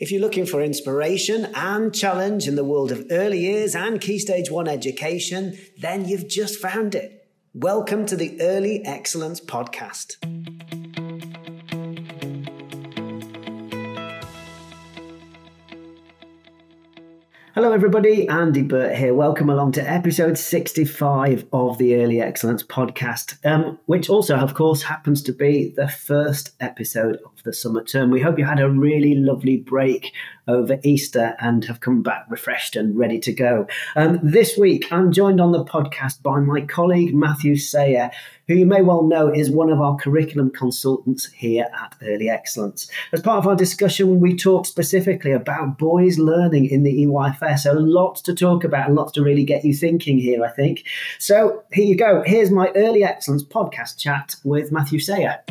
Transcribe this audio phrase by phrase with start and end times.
[0.00, 4.18] If you're looking for inspiration and challenge in the world of early years and Key
[4.18, 7.28] Stage 1 education, then you've just found it.
[7.54, 10.16] Welcome to the Early Excellence Podcast.
[17.74, 18.28] Hello, everybody.
[18.28, 19.14] Andy Burt here.
[19.14, 24.84] Welcome along to episode 65 of the Early Excellence podcast, um, which also, of course,
[24.84, 28.12] happens to be the first episode of the summer term.
[28.12, 30.12] We hope you had a really lovely break
[30.46, 33.66] over Easter and have come back refreshed and ready to go.
[33.96, 38.12] Um, this week, I'm joined on the podcast by my colleague Matthew Sayer,
[38.48, 42.90] who you may well know is one of our curriculum consultants here at Early Excellence.
[43.12, 47.60] As part of our discussion, we talked specifically about boys learning in the EYFS.
[47.60, 50.84] So lots to talk about and lots to really get you thinking here, I think.
[51.18, 52.22] So here you go.
[52.24, 55.42] Here's my Early Excellence podcast chat with Matthew Sayer.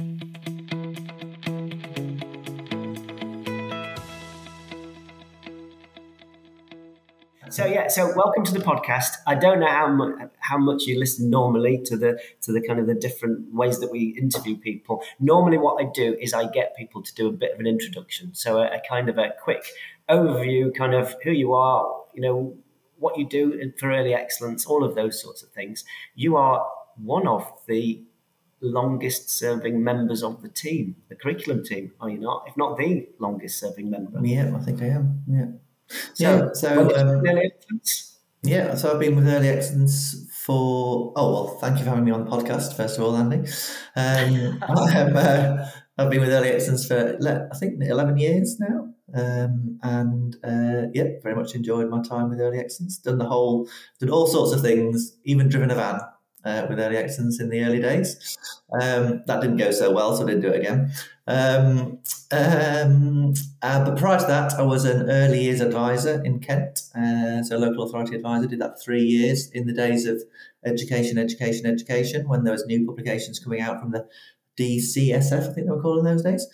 [7.53, 9.11] So yeah, so welcome to the podcast.
[9.27, 12.79] I don't know how much how much you listen normally to the to the kind
[12.79, 15.03] of the different ways that we interview people.
[15.19, 18.33] Normally, what I do is I get people to do a bit of an introduction,
[18.33, 19.67] so a, a kind of a quick
[20.09, 22.57] overview, kind of who you are, you know,
[22.97, 25.83] what you do for early excellence, all of those sorts of things.
[26.15, 26.65] You are
[26.97, 28.01] one of the
[28.61, 32.45] longest serving members of the team, the curriculum team, are you not?
[32.47, 34.25] If not the longest serving member.
[34.25, 35.21] Yeah, I think I am.
[35.29, 35.45] Yeah.
[36.13, 37.23] So, so um,
[38.43, 42.11] yeah, so I've been with Early Excellence for oh well, thank you for having me
[42.11, 43.49] on the podcast first of all, Andy.
[43.95, 45.65] Um, I'm, uh,
[45.97, 51.05] I've been with Early Excellence for I think eleven years now, um, and uh, yeah,
[51.21, 52.97] very much enjoyed my time with Early Excellence.
[52.97, 53.69] Done the whole,
[53.99, 55.99] done all sorts of things, even driven a van
[56.43, 58.37] uh, with Early Excellence in the early days.
[58.73, 60.91] Um, that didn't go so well, so I didn't do it again.
[61.25, 61.99] Um,
[62.31, 67.41] um, uh, but prior to that, I was an early years advisor in Kent, uh,
[67.43, 68.47] so local authority advisor.
[68.47, 70.21] Did that for three years in the days of
[70.65, 74.07] education, education, education, when there was new publications coming out from the
[74.59, 76.45] DCSF, I think they were called in those days.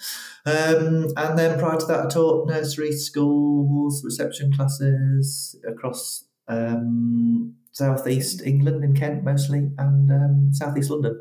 [0.46, 8.42] Um, and then prior to that, I taught nursery schools, reception classes across um, southeast
[8.46, 11.20] England in Kent mostly, and um, southeast London.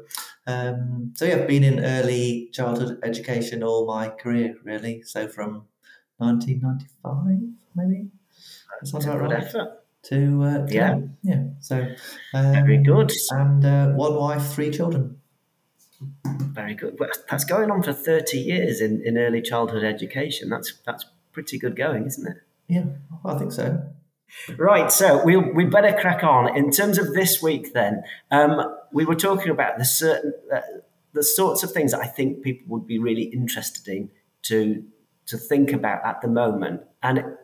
[0.49, 5.03] Um, so yeah, I've been in early childhood education all my career really.
[5.03, 5.67] So from
[6.17, 8.09] 1995 maybe.
[8.81, 9.33] That Sounds about right.
[9.45, 9.85] Effort.
[10.05, 11.43] To, uh, yeah, yeah.
[11.61, 11.87] So
[12.33, 13.13] um, very good.
[13.31, 15.21] And uh, one wife, three children.
[16.25, 16.97] Very good.
[16.99, 20.49] Well, that's going on for 30 years in, in early childhood education.
[20.49, 22.37] That's that's pretty good going, isn't it?
[22.69, 22.85] Yeah,
[23.25, 23.83] I think so.
[24.57, 26.57] Right, so we we better crack on.
[26.57, 30.61] In terms of this week, then, um, we were talking about the certain uh,
[31.13, 34.11] the sorts of things I think people would be really interested in
[34.43, 34.85] to
[35.27, 36.83] to think about at the moment.
[37.03, 37.37] And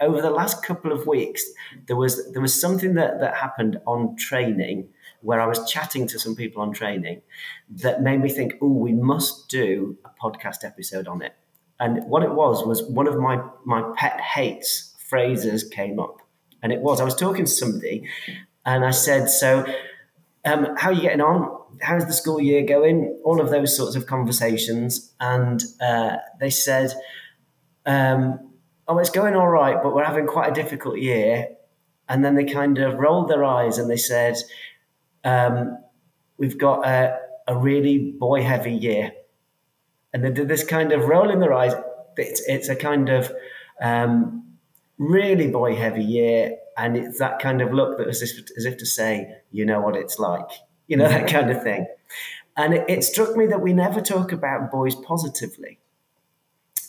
[0.00, 1.44] over the last couple of weeks,
[1.86, 4.88] there was there was something that that happened on training
[5.22, 7.20] where I was chatting to some people on training
[7.68, 11.34] that made me think, oh, we must do a podcast episode on it.
[11.78, 16.18] And what it was was one of my my pet hates phrases came up.
[16.62, 18.08] And it was, I was talking to somebody
[18.64, 19.66] and I said, So,
[20.44, 21.58] um, how are you getting on?
[21.80, 23.18] How's the school year going?
[23.24, 25.12] All of those sorts of conversations.
[25.20, 26.92] And uh, they said,
[27.86, 28.46] um,
[28.88, 31.48] Oh, it's going all right, but we're having quite a difficult year.
[32.08, 34.36] And then they kind of rolled their eyes and they said,
[35.24, 35.78] um,
[36.38, 39.12] We've got a, a really boy heavy year.
[40.12, 41.74] And they did this kind of roll in their eyes.
[42.16, 43.32] It's, it's a kind of,
[43.80, 44.40] um,
[45.00, 46.56] really boy heavy year.
[46.80, 49.66] And it's that kind of look that was as if, as if to say, you
[49.66, 50.48] know what it's like,
[50.86, 51.86] you know, that kind of thing.
[52.56, 55.78] And it, it struck me that we never talk about boys positively.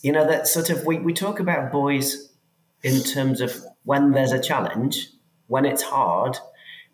[0.01, 2.29] You know, that sort of, we, we talk about boys
[2.83, 3.53] in terms of
[3.83, 5.09] when there's a challenge,
[5.47, 6.37] when it's hard.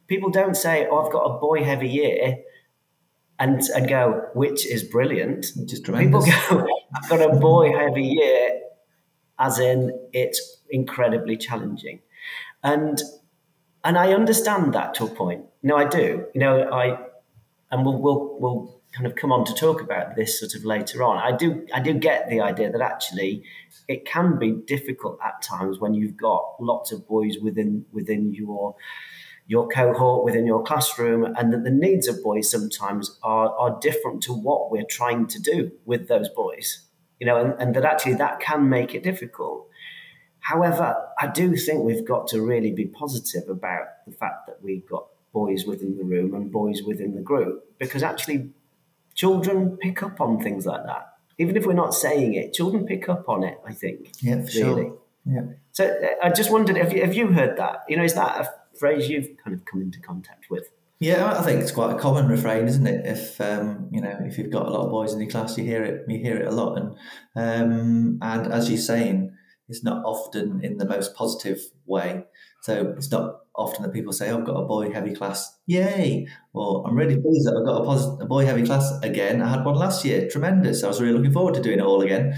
[0.08, 2.40] People don't say, oh, I've got a boy heavy year
[3.38, 5.46] and, and go, which is brilliant.
[5.68, 8.60] Just People go, I've got a boy heavy year,
[9.38, 12.00] as in it's incredibly challenging.
[12.64, 13.02] And
[13.84, 15.46] and I understand that to a point.
[15.64, 16.26] No, I do.
[16.34, 16.98] You know, I
[17.72, 21.04] and we'll we'll we'll kind of come on to talk about this sort of later
[21.04, 21.18] on.
[21.18, 23.44] I do I do get the idea that actually
[23.88, 28.76] it can be difficult at times when you've got lots of boys within within your
[29.48, 34.22] your cohort within your classroom and that the needs of boys sometimes are, are different
[34.22, 36.82] to what we're trying to do with those boys
[37.20, 39.67] you know and, and that actually that can make it difficult
[40.48, 44.88] However, I do think we've got to really be positive about the fact that we've
[44.88, 48.52] got boys within the room and boys within the group because actually
[49.14, 51.16] children pick up on things like that.
[51.38, 53.60] even if we're not saying it, children pick up on it.
[53.68, 54.14] I think.
[54.22, 54.50] Yeah, really.
[54.52, 54.98] sure.
[55.26, 55.42] Yeah.
[55.74, 57.84] So uh, I just wondered, have you, have you heard that?
[57.90, 60.70] You know, is that a phrase you've kind of come into contact with?
[61.00, 63.06] Yeah, I think it's quite a common refrain, isn't it?
[63.06, 65.66] If um, you know, if you've got a lot of boys in your class, you
[65.66, 66.06] hear it.
[66.08, 66.88] You hear it a lot, and
[67.36, 69.37] um, and as you're saying,
[69.70, 72.24] it's not often in the most positive way.
[72.62, 76.28] So it's not often that people say, oh, "I've got a boy heavy class, yay!"
[76.54, 79.42] Or "I'm really pleased that I've got a, pos- a boy heavy class again.
[79.42, 80.84] I had one last year, tremendous.
[80.84, 82.38] I was really looking forward to doing it all again."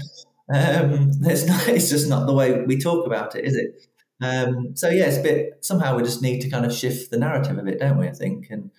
[0.52, 1.68] Um, it's not.
[1.68, 3.86] It's just not the way we talk about it, is it?
[4.20, 5.64] Um, so yeah, it's a bit.
[5.64, 8.08] Somehow we just need to kind of shift the narrative a bit, don't we?
[8.08, 8.70] I think, and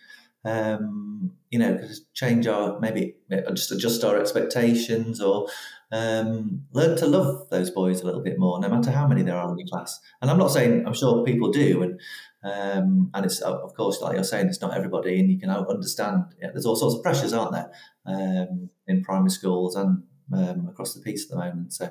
[0.45, 1.81] um, you know,
[2.13, 3.15] change our maybe
[3.53, 5.47] just adjust our expectations or
[5.91, 9.35] um, learn to love those boys a little bit more, no matter how many there
[9.35, 9.99] are in your class.
[10.21, 11.99] And I'm not saying I'm sure people do, and
[12.43, 16.25] um, and it's of course like you're saying, it's not everybody, and you can understand.
[16.41, 17.71] Yeah, there's all sorts of pressures, aren't there,
[18.05, 20.03] um, in primary schools and
[20.33, 21.73] um, across the piece at the moment.
[21.73, 21.89] So,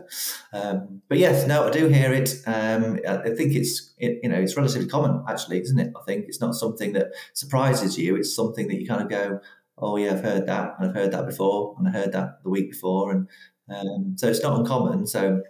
[0.52, 2.34] um, but yes, no, I do hear it.
[2.46, 5.92] Um, I think it's it, you know it's relatively common actually, isn't it?
[5.96, 8.16] I think it's not something that surprises you.
[8.16, 9.40] It's something that you kind of go,
[9.78, 12.50] oh yeah, I've heard that, and I've heard that before, and I heard that the
[12.50, 13.28] week before, and
[13.70, 15.06] um, so it's not uncommon.
[15.06, 15.42] So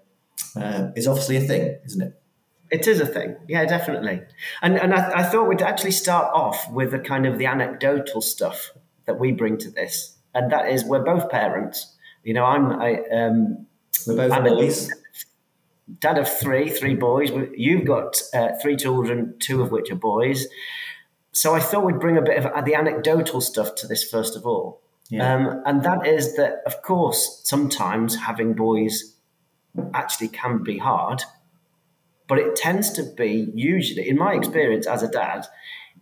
[0.56, 2.22] uh, it's obviously a thing, isn't it?
[2.70, 4.20] It is a thing, yeah, definitely.
[4.62, 8.20] And and I, I thought we'd actually start off with the kind of the anecdotal
[8.20, 8.70] stuff
[9.06, 13.00] that we bring to this, and that is we're both parents you know, I'm I
[13.12, 13.66] um,
[14.06, 14.90] we're both I'm boys.
[16.00, 17.30] dad of three, three boys.
[17.54, 20.46] You've got uh, three children, two of which are boys.
[21.32, 24.44] So I thought we'd bring a bit of the anecdotal stuff to this first of
[24.46, 24.82] all.
[25.10, 25.34] Yeah.
[25.34, 29.16] Um, and that is that, of course, sometimes having boys
[29.92, 31.22] actually can be hard,
[32.28, 35.46] but it tends to be usually, in my experience as a dad,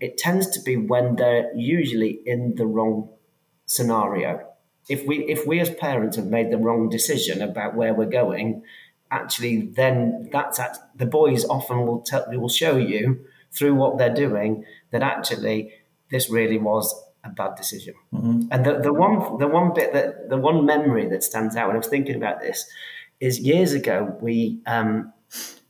[0.01, 3.09] it tends to be when they're usually in the wrong
[3.67, 4.49] scenario
[4.89, 8.63] if we if we as parents have made the wrong decision about where we're going,
[9.11, 14.15] actually then that's at, the boys often will tell will show you through what they're
[14.15, 15.73] doing that actually
[16.11, 16.95] this really was
[17.25, 17.95] a bad decision.
[18.13, 18.49] Mm-hmm.
[18.51, 21.77] And the, the one the one bit that the one memory that stands out when
[21.77, 22.69] I was thinking about this
[23.21, 25.13] is years ago we um,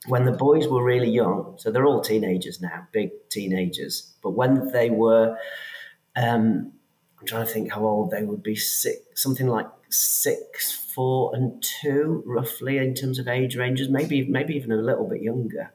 [0.06, 4.72] when the boys were really young, so they're all teenagers now, big teenagers, but when
[4.72, 5.36] they were
[6.16, 6.72] um,
[7.20, 8.54] I'm trying to think how old they would be.
[8.54, 13.88] Six, something like six, four, and two, roughly in terms of age ranges.
[13.88, 15.72] Maybe maybe even a little bit younger.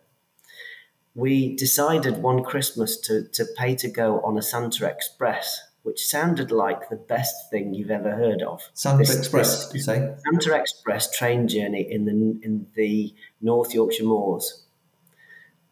[1.15, 6.51] We decided one Christmas to to pay to go on a Santa Express, which sounded
[6.51, 8.61] like the best thing you've ever heard of.
[8.73, 10.15] Santa this, Express, this, you say?
[10.25, 12.11] Santa Express train journey in the
[12.43, 14.63] in the North Yorkshire moors,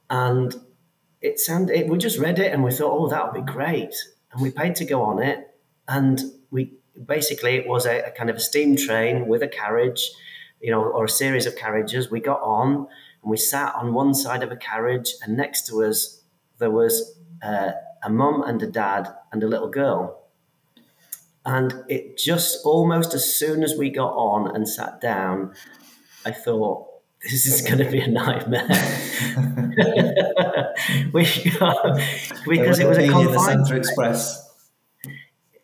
[0.09, 0.55] and
[1.21, 1.75] it sounded.
[1.75, 3.95] It, we just read it and we thought, oh, that would be great,
[4.31, 5.47] and we paid to go on it
[5.88, 6.73] and we
[7.05, 10.11] basically it was a, a, kind of a steam train with a carriage,
[10.61, 12.09] you know, or a series of carriages.
[12.09, 12.88] We got on
[13.21, 16.21] and we sat on one side of a carriage, and next to us
[16.59, 17.71] there was uh,
[18.03, 20.18] a mum and a dad and a little girl.
[21.45, 25.53] And it just almost as soon as we got on and sat down,
[26.23, 26.88] I thought,
[27.23, 28.68] this is going to be a nightmare.
[31.13, 31.24] we,
[32.47, 34.40] because it was a confined Express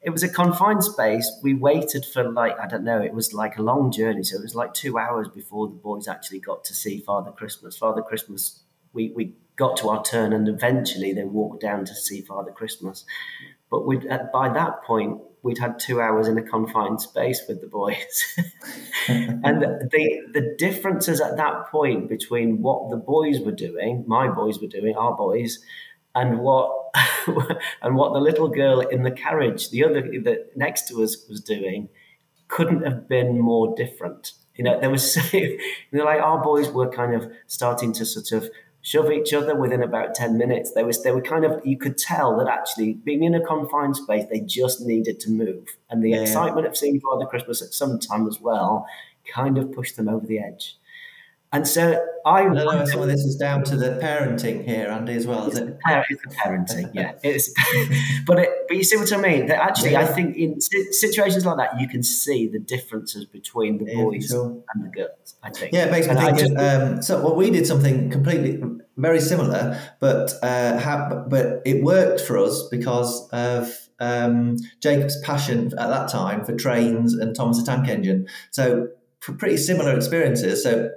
[0.07, 1.29] it was a confined space.
[1.43, 3.01] We waited for like I don't know.
[3.01, 6.07] It was like a long journey, so it was like two hours before the boys
[6.07, 7.75] actually got to see Father Christmas.
[7.75, 8.61] Father Christmas,
[8.93, 13.03] we we got to our turn, and eventually they walked down to see Father Christmas.
[13.69, 17.59] But we uh, by that point we'd had two hours in a confined space with
[17.59, 18.39] the boys,
[19.09, 24.61] and the the differences at that point between what the boys were doing, my boys
[24.61, 25.59] were doing, our boys,
[26.17, 26.71] and what
[27.81, 31.41] and what the little girl in the carriage, the other that next to us was
[31.41, 31.89] doing,
[32.47, 34.33] couldn't have been more different.
[34.55, 35.59] You know, there was you
[35.91, 38.49] know, like our boys were kind of starting to sort of
[38.81, 40.71] shove each other within about 10 minutes.
[40.71, 43.97] They was they were kind of you could tell that actually being in a confined
[43.97, 45.77] space, they just needed to move.
[45.89, 46.21] And the yeah.
[46.21, 48.87] excitement of seeing Father Christmas at some time as well
[49.31, 50.77] kind of pushed them over the edge.
[51.57, 55.13] And so I, don't know some of this is down to the parenting here, Andy,
[55.13, 55.75] as well, is it?
[55.87, 57.13] It's the parenting, yeah.
[57.23, 57.51] It's,
[58.27, 59.47] but it, but you see what I mean?
[59.47, 60.01] That actually, yeah.
[60.01, 64.63] I think in situations like that, you can see the differences between the boys sure.
[64.75, 65.33] and the girls.
[65.41, 65.73] I think.
[65.73, 66.37] Yeah, it makes me and think.
[66.37, 68.61] Just, um, so, well, we did something completely
[68.95, 75.73] very similar, but uh, have, but it worked for us because of um, Jacob's passion
[75.79, 78.27] at that time for trains and Thomas the Tank Engine.
[78.51, 78.89] So
[79.21, 80.63] pretty similar experiences.
[80.63, 80.89] So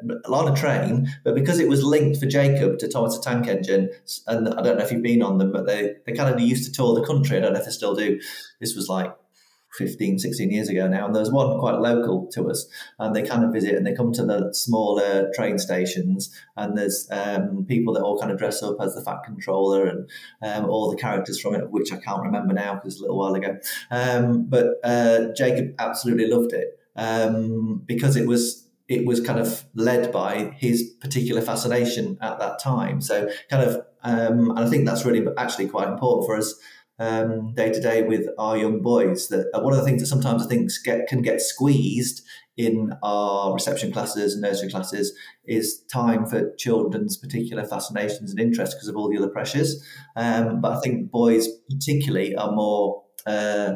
[0.48, 3.90] a train, but because it was linked for Jacob to Thomas the Tank Engine,
[4.26, 6.64] and I don't know if you've been on them, but they, they kind of used
[6.66, 7.36] to tour the country.
[7.36, 8.20] I don't know if they still do.
[8.60, 9.14] This was like
[9.74, 11.06] 15, 16 years ago now.
[11.06, 12.66] And there's one quite local to us,
[12.98, 16.34] and they kind of visit and they come to the smaller train stations.
[16.56, 20.10] And there's um, people that all kind of dress up as the Fat Controller and
[20.42, 23.34] um, all the characters from it, which I can't remember now because a little while
[23.34, 23.58] ago.
[23.90, 29.64] Um, but uh, Jacob absolutely loved it um, because it was it was kind of
[29.75, 33.00] led by his particular fascination at that time.
[33.00, 36.54] So kind of, um, and I think that's really actually quite important for us
[37.54, 39.28] day to day with our young boys.
[39.28, 42.23] That uh, one of the things that sometimes I think get, can get squeezed
[42.56, 45.16] in our reception classes and nursery classes
[45.47, 49.82] is time for children's particular fascinations and interests because of all the other pressures.
[50.16, 53.04] Um, but I think boys particularly are more.
[53.26, 53.75] Uh,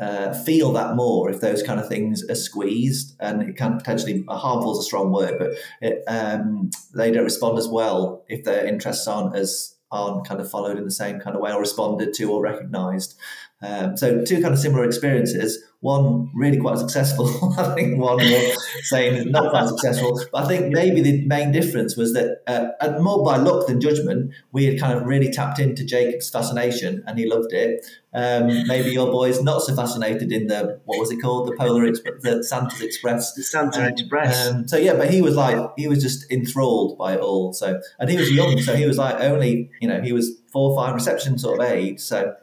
[0.00, 4.24] uh, feel that more if those kind of things are squeezed, and it can potentially
[4.28, 8.66] harmful is a strong word, but it, um, they don't respond as well if their
[8.66, 12.14] interests aren't as aren't kind of followed in the same kind of way or responded
[12.14, 13.18] to or recognised.
[13.62, 15.62] Um, so two kind of similar experiences.
[15.80, 17.54] One really quite successful.
[17.58, 18.52] I think one more
[18.82, 20.20] saying not quite successful.
[20.32, 23.80] But I think maybe the main difference was that, uh, and more by luck than
[23.80, 27.84] judgment, we had kind of really tapped into Jacob's fascination and he loved it.
[28.12, 31.84] Um, maybe your boy's not so fascinated in the what was it called, the Polar
[31.84, 34.48] Express, the Santa's Express, the Santa um, Express.
[34.48, 37.52] Um, so yeah, but he was like he was just enthralled by it all.
[37.52, 40.72] So and he was young, so he was like only you know he was four
[40.72, 42.00] or five reception sort of age.
[42.00, 42.34] So.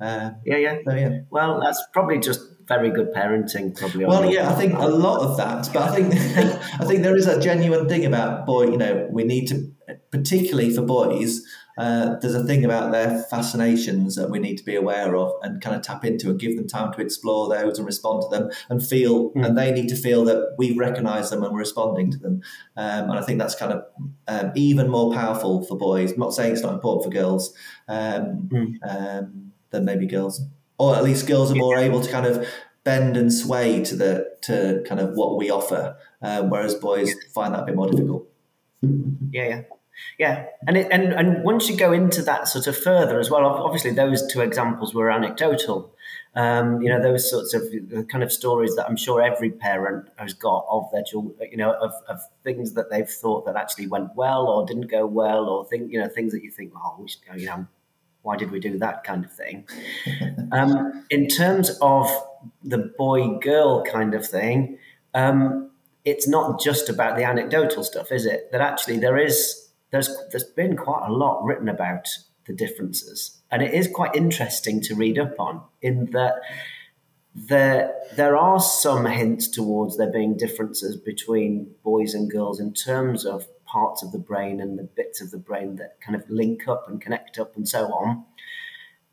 [0.00, 0.78] Uh, yeah, yeah.
[0.86, 1.20] So, yeah.
[1.30, 4.04] Well, that's probably just very good parenting, probably.
[4.04, 6.14] Well, yeah, I think a lot of that, but I think
[6.80, 8.64] I think there is a genuine thing about boy.
[8.64, 9.72] You know, we need to,
[10.10, 11.42] particularly for boys.
[11.78, 15.60] Uh, there's a thing about their fascinations that we need to be aware of and
[15.60, 18.50] kind of tap into and give them time to explore those and respond to them
[18.70, 19.44] and feel mm.
[19.44, 22.40] and they need to feel that we recognize them and we're responding to them
[22.78, 23.84] um, and i think that's kind of
[24.26, 27.52] um, even more powerful for boys I'm not saying it's not important for girls
[27.88, 29.45] um, mm
[29.76, 30.42] than maybe girls,
[30.78, 32.46] or at least girls are more able to kind of
[32.84, 37.54] bend and sway to the to kind of what we offer, um, whereas boys find
[37.54, 38.28] that a bit more difficult.
[39.30, 39.62] Yeah, yeah.
[40.18, 43.46] Yeah, and it, and and once you go into that sort of further as well,
[43.46, 45.94] obviously those two examples were anecdotal.
[46.34, 47.62] Um, you know, those sorts of
[48.08, 51.34] kind of stories that I'm sure every parent has got of their children.
[51.50, 55.06] You know, of, of things that they've thought that actually went well or didn't go
[55.06, 57.66] well, or think you know things that you think, oh, we should, you know,
[58.26, 59.64] why did we do that kind of thing.
[60.52, 62.10] um, in terms of
[62.64, 64.78] the boy girl kind of thing,
[65.14, 65.70] um,
[66.04, 68.50] it's not just about the anecdotal stuff, is it?
[68.50, 72.08] That actually there is there's there's been quite a lot written about
[72.46, 75.62] the differences, and it is quite interesting to read up on.
[75.80, 76.34] In that
[77.32, 83.24] there there are some hints towards there being differences between boys and girls in terms
[83.24, 86.68] of parts of the brain and the bits of the brain that kind of link
[86.68, 88.24] up and connect up and so on.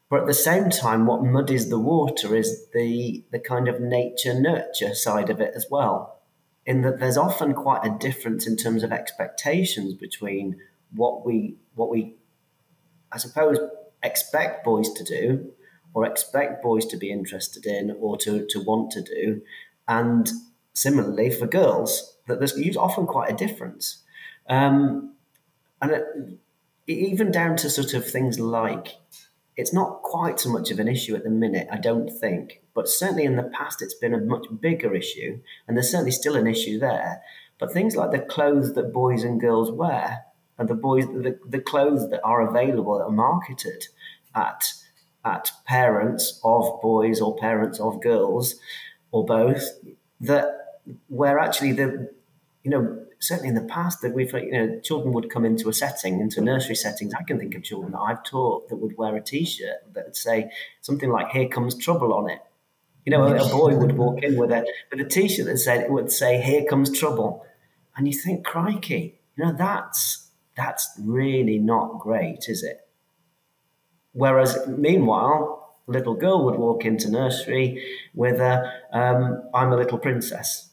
[0.10, 4.39] But at the same time, what muddies the water is the, the kind of nature
[4.39, 6.22] nurture side of it as well.
[6.65, 10.57] In that there's often quite a difference in terms of expectations between
[10.93, 12.15] what we what we
[13.12, 13.60] I suppose
[14.01, 15.51] expect boys to do
[15.93, 19.41] or expect boys to be interested in or to, to want to do.
[19.88, 20.29] And
[20.74, 24.02] similarly for girls, that there's often quite a difference.
[24.47, 25.15] Um,
[25.81, 26.05] and it,
[26.88, 28.95] even down to sort of things like
[29.55, 32.89] it's not quite so much of an issue at the minute, I don't think, but
[32.89, 36.47] certainly in the past it's been a much bigger issue, and there's certainly still an
[36.47, 37.21] issue there.
[37.59, 40.25] But things like the clothes that boys and girls wear,
[40.57, 43.88] and the boys, the, the clothes that are available that are marketed
[44.35, 44.65] at
[45.25, 48.55] at parents of boys or parents of girls,
[49.12, 49.63] or both,
[50.19, 52.09] that where actually the
[52.63, 55.74] you know certainly in the past that we've you know children would come into a
[55.74, 57.13] setting into nursery settings.
[57.13, 60.15] I can think of children that i've taught that would wear a t-shirt that would
[60.15, 60.51] say
[60.82, 62.39] something like here comes trouble on it.
[63.06, 65.92] You know a, boy would walk in with a with a t-shirt that said it
[65.92, 67.46] would say here comes trouble.
[67.96, 72.82] And you think crikey you know that's that's really not great is it?
[74.12, 79.98] Whereas meanwhile a little girl would walk into nursery with a um, i'm a little
[79.98, 80.70] princess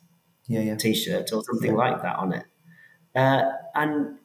[0.51, 0.77] yeah, yeah.
[0.77, 2.45] t-shirt or something like that on it.
[3.15, 4.19] Uh, and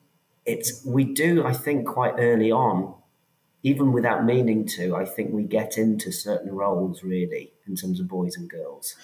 [0.45, 2.93] it's we do, I think, quite early on,
[3.63, 4.95] even without meaning to.
[4.95, 8.95] I think we get into certain roles really in terms of boys and girls.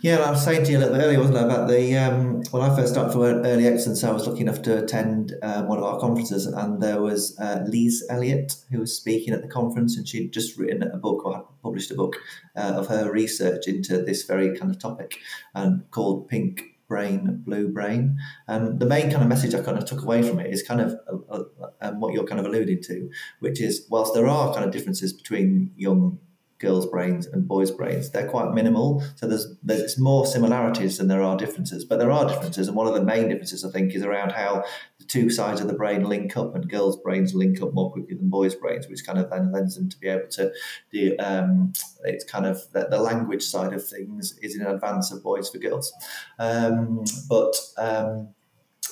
[0.00, 2.42] Yeah, I was saying to you a little bit earlier, wasn't I, about the um,
[2.50, 5.78] when I first started for early excellence, I was lucky enough to attend uh, one
[5.78, 9.96] of our conferences, and there was uh, Lise Eliot who was speaking at the conference,
[9.96, 12.16] and she'd just written a book or published a book
[12.56, 15.18] uh, of her research into this very kind of topic,
[15.54, 18.18] and called Pink brain, blue brain.
[18.46, 20.80] And the main kind of message I kind of took away from it is kind
[20.80, 24.52] of uh, uh, um, what you're kind of alluding to, which is whilst there are
[24.52, 26.18] kind of differences between young
[26.58, 28.10] girls' brains and boys' brains.
[28.10, 31.84] They're quite minimal, so there's there's more similarities than there are differences.
[31.84, 34.64] But there are differences, and one of the main differences I think is around how
[34.98, 38.16] the two sides of the brain link up, and girls' brains link up more quickly
[38.16, 40.52] than boys' brains, which kind of then lends them to be able to
[40.92, 41.16] do.
[41.18, 41.72] Um,
[42.04, 45.58] it's kind of the, the, language side of things is in advance of boys for
[45.58, 45.92] girls,
[46.38, 47.56] um, but.
[47.76, 48.28] Um,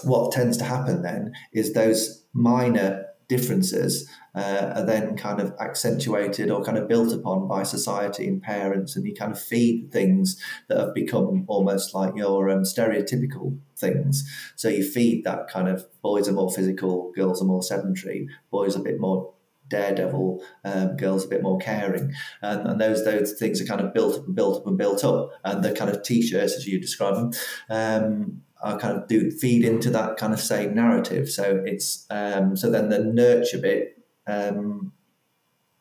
[0.04, 6.50] what tends to happen then is those minor differences uh, are then kind of accentuated
[6.50, 10.40] or kind of built upon by society and parents, and you kind of feed things
[10.68, 14.24] that have become almost like your um, stereotypical things.
[14.54, 18.76] So you feed that kind of boys are more physical, girls are more sedentary, boys
[18.76, 19.32] are a bit more
[19.68, 23.92] daredevil, um, girls a bit more caring, and, and, those those things are kind of
[23.92, 26.80] built up and built up and built up, and the kind of t-shirts as you
[26.80, 27.32] describe them.
[27.68, 31.30] Um, are kind of do feed into that kind of same narrative.
[31.30, 34.92] So it's um, so then the nurture bit um,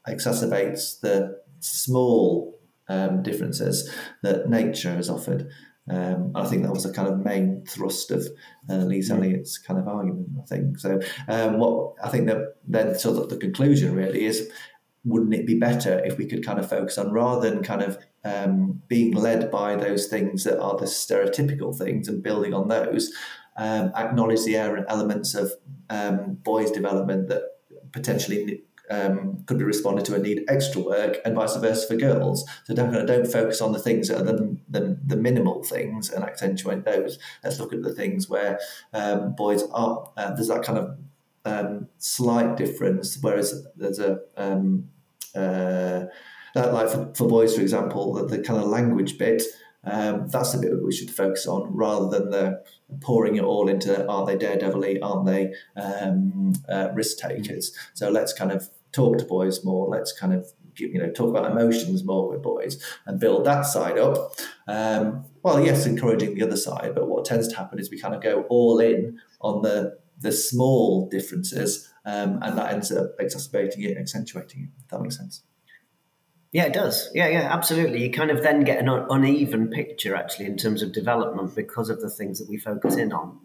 [0.07, 5.49] exacerbates the small um, differences that nature has offered.
[5.89, 8.27] Um, I think that was the kind of main thrust of
[8.69, 9.11] uh, Lise.
[9.11, 10.29] Eliot's kind of argument.
[10.41, 10.99] I think so.
[11.27, 14.49] Um, what I think that then sort of the conclusion really is,
[15.05, 17.97] wouldn't it be better if we could kind of focus on rather than kind of
[18.23, 23.13] um, being led by those things that are the stereotypical things and building on those,
[23.55, 25.51] um, acknowledge the elements of
[25.89, 27.43] um, boys' development that
[27.91, 32.47] potentially um, could be responded to and need extra work, and vice versa for girls.
[32.65, 36.23] So don't don't focus on the things that are the, the, the minimal things and
[36.23, 37.17] accentuate those.
[37.43, 38.59] Let's look at the things where
[38.93, 40.11] um, boys are.
[40.17, 40.97] Uh, there's that kind of
[41.45, 44.89] um, slight difference, whereas there's a um,
[45.35, 46.05] uh,
[46.55, 49.43] like for, for boys, for example, the, the kind of language bit.
[49.87, 52.63] Um, that's the bit we should focus on rather than the
[53.01, 57.71] pouring it all into are they daredevilly, aren't they um, uh, risk takers?
[57.93, 59.87] So let's kind of talk to boys more.
[59.87, 63.97] Let's kind of you know talk about emotions more with boys and build that side
[63.97, 64.33] up.
[64.67, 68.15] Um, well, yes, encouraging the other side, but what tends to happen is we kind
[68.15, 73.83] of go all in on the the small differences, um, and that ends up exacerbating
[73.83, 74.69] it, and accentuating it.
[74.83, 75.41] If that makes sense.
[76.51, 77.09] Yeah, it does.
[77.13, 78.01] Yeah, yeah, absolutely.
[78.01, 81.99] You kind of then get an uneven picture actually in terms of development because of
[81.99, 83.39] the things that we focus in on.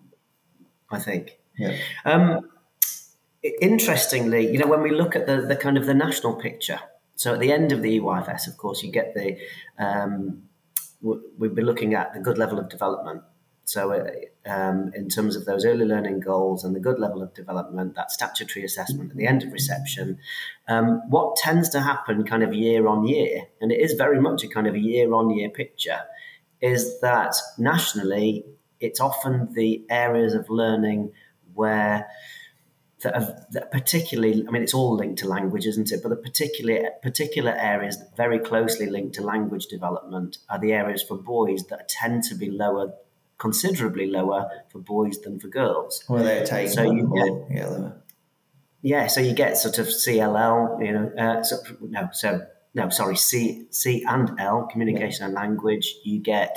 [0.91, 1.39] I think.
[1.59, 1.77] Yeah.
[2.05, 2.49] Um,
[3.61, 6.81] interestingly, you know, when we look at the the kind of the national picture,
[7.17, 9.37] so at the end of the EYFS, of course, you get the
[9.79, 10.45] um,
[11.01, 13.23] we'll be looking at the good level of development
[13.71, 17.33] so, uh, um, in terms of those early learning goals and the good level of
[17.35, 20.19] development, that statutory assessment at the end of reception,
[20.67, 24.43] um, what tends to happen kind of year on year, and it is very much
[24.43, 26.01] a kind of year on year picture,
[26.61, 28.45] is that nationally,
[28.81, 31.13] it's often the areas of learning
[31.55, 32.09] where
[33.03, 36.03] that, that particularly, I mean, it's all linked to language, isn't it?
[36.03, 41.17] But the particular particular areas very closely linked to language development are the areas for
[41.17, 42.95] boys that tend to be lower
[43.41, 46.05] considerably lower for boys than for girls.
[46.09, 47.91] Well, they attain so you get, yeah.
[48.83, 53.17] Yeah, so you get sort of CLL, you know, uh, so, no, so no, sorry,
[53.17, 55.27] C, C and L, communication yeah.
[55.27, 55.97] and language.
[56.05, 56.57] You get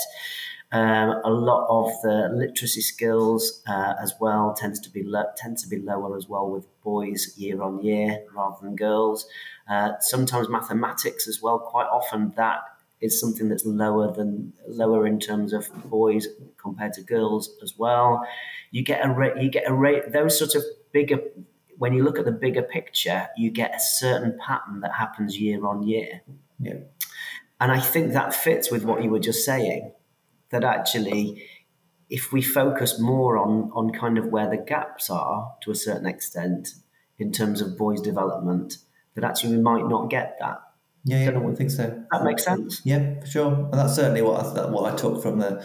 [0.71, 5.63] um, a lot of the literacy skills uh, as well tends to be lo- tends
[5.63, 9.27] to be lower as well with boys year on year rather than girls.
[9.69, 11.59] Uh, sometimes mathematics as well.
[11.59, 12.59] Quite often that
[13.03, 16.25] is something that's lower than lower in terms of boys
[16.57, 18.25] compared to girls as well.
[18.71, 20.63] You get a rate, you get a rate, those sort of
[20.93, 21.19] bigger,
[21.77, 25.67] when you look at the bigger picture, you get a certain pattern that happens year
[25.67, 26.21] on year.
[26.59, 26.79] Yeah.
[27.59, 29.91] And I think that fits with what you were just saying,
[30.51, 31.45] that actually,
[32.09, 36.05] if we focus more on, on kind of where the gaps are to a certain
[36.05, 36.69] extent
[37.19, 38.77] in terms of boys' development,
[39.15, 40.61] that actually we might not get that
[41.05, 42.03] yeah, yeah, I don't think so.
[42.11, 42.81] That makes sense.
[42.85, 43.53] Yeah, for sure.
[43.53, 45.63] And that's certainly what I, what I took from the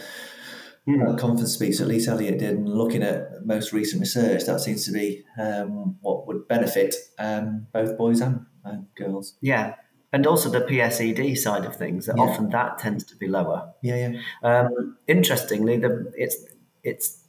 [1.17, 2.57] conference speech that Lise Eliot did.
[2.57, 7.67] And looking at most recent research, that seems to be um, what would benefit um,
[7.71, 9.35] both boys and uh, girls.
[9.41, 9.75] Yeah,
[10.11, 12.07] and also the PSED side of things.
[12.07, 12.23] That yeah.
[12.23, 13.71] often that tends to be lower.
[13.81, 14.21] Yeah, yeah.
[14.43, 16.35] Um, interestingly, the it's
[16.83, 17.23] it's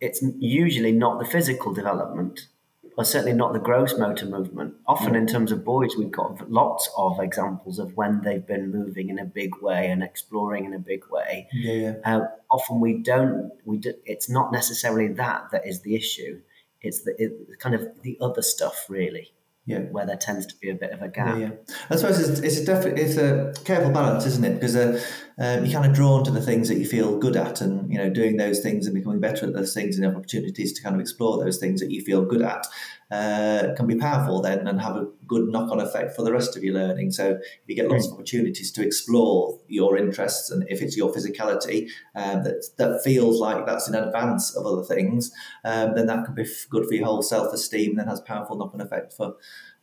[0.00, 2.48] it's usually not the physical development
[2.96, 4.74] or certainly not the gross motor movement.
[4.86, 9.10] Often, in terms of boys, we've got lots of examples of when they've been moving
[9.10, 11.46] in a big way and exploring in a big way.
[11.52, 11.94] Yeah, yeah.
[12.04, 13.52] Uh, often, we don't.
[13.64, 16.40] We do, it's not necessarily that that is the issue.
[16.80, 19.32] It's the it, kind of the other stuff, really.
[19.66, 19.80] Yeah.
[19.80, 21.38] Where there tends to be a bit of a gap.
[21.38, 21.74] Yeah, yeah.
[21.90, 24.54] I suppose it's, it's a definitely it's a careful balance, isn't it?
[24.54, 25.02] Because uh,
[25.38, 27.98] um, you're kind of drawn to the things that you feel good at, and you
[27.98, 30.94] know, doing those things and becoming better at those things, and have opportunities to kind
[30.94, 32.66] of explore those things that you feel good at
[33.10, 36.64] uh, can be powerful then and have a good knock-on effect for the rest of
[36.64, 37.10] your learning.
[37.10, 41.12] So if you get lots of opportunities to explore your interests, and if it's your
[41.12, 45.32] physicality um, that that feels like that's in advance of other things,
[45.64, 48.80] um, then that can be good for your whole self-esteem and then has powerful knock-on
[48.80, 49.34] effect for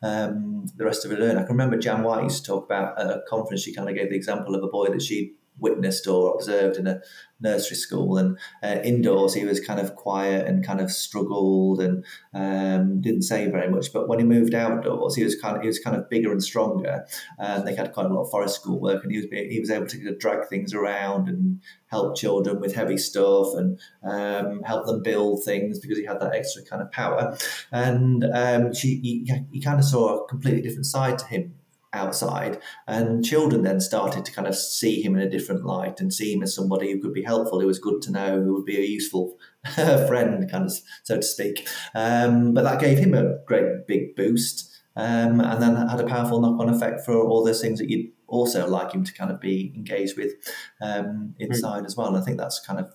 [0.01, 1.37] um, the rest of your learning.
[1.37, 3.61] I can remember Jan White used to talk about at a conference.
[3.61, 6.87] She kind of gave the example of a boy that she witnessed or observed in
[6.87, 7.01] a
[7.39, 12.05] nursery school and uh, indoors he was kind of quiet and kind of struggled and
[12.33, 15.67] um, didn't say very much but when he moved outdoors he was kind of he
[15.67, 17.05] was kind of bigger and stronger.
[17.39, 19.71] And they had quite a lot of forest school work and he was he was
[19.71, 25.01] able to drag things around and help children with heavy stuff and um, help them
[25.01, 27.35] build things because he had that extra kind of power.
[27.71, 31.55] And um, she he, he kind of saw a completely different side to him
[31.93, 32.59] outside.
[32.87, 36.33] And children then started to kind of see him in a different light and see
[36.33, 38.77] him as somebody who could be helpful, who was good to know, who would be
[38.77, 39.37] a useful
[39.75, 41.67] friend, kind of so to speak.
[41.95, 44.69] Um, but that gave him a great big boost.
[44.95, 48.67] Um, and then had a powerful knock-on effect for all those things that you'd also
[48.67, 50.33] like him to kind of be engaged with
[50.81, 51.85] um, inside mm.
[51.87, 52.07] as well.
[52.07, 52.93] And I think that's kind of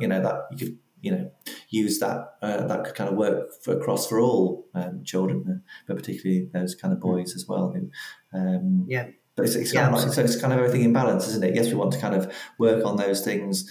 [0.00, 1.30] you know that you could you know
[1.68, 5.70] use that uh, that could kind of work for across for all um, children, uh,
[5.86, 7.70] but particularly those kind of boys as well.
[7.70, 7.90] Who,
[8.32, 9.08] um, yeah.
[9.36, 11.44] But it's, it's, yeah, kind of like, so it's kind of everything in balance, isn't
[11.44, 11.54] it?
[11.54, 13.70] Yes, we want to kind of work on those things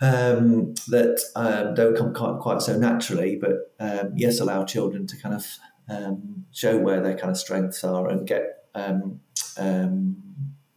[0.00, 5.16] um, that um, don't come quite, quite so naturally, but um, yes, allow children to
[5.16, 5.46] kind of
[5.88, 8.64] um, show where their kind of strengths are and get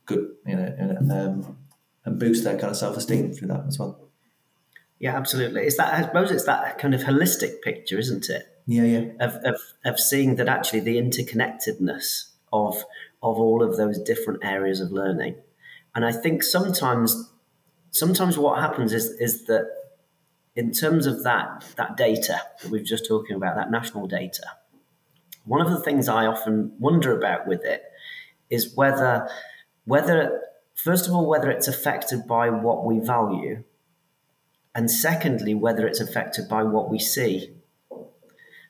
[0.05, 1.55] good, you know,
[2.05, 3.99] and boost their kind of self esteem through that as well.
[4.99, 5.63] Yeah, absolutely.
[5.63, 8.47] It's that I suppose it's that kind of holistic picture, isn't it?
[8.65, 9.05] Yeah, yeah.
[9.19, 12.83] Of of, of seeing that actually the interconnectedness of
[13.21, 15.35] of all of those different areas of learning,
[15.95, 17.31] and I think sometimes
[17.91, 19.69] sometimes what happens is is that
[20.55, 24.43] in terms of that that data that we've just talking about, that national data,
[25.45, 27.83] one of the things I often wonder about with it
[28.49, 29.29] is whether
[29.85, 30.41] whether
[30.75, 33.63] first of all whether it's affected by what we value
[34.77, 37.56] and secondly, whether it's affected by what we see.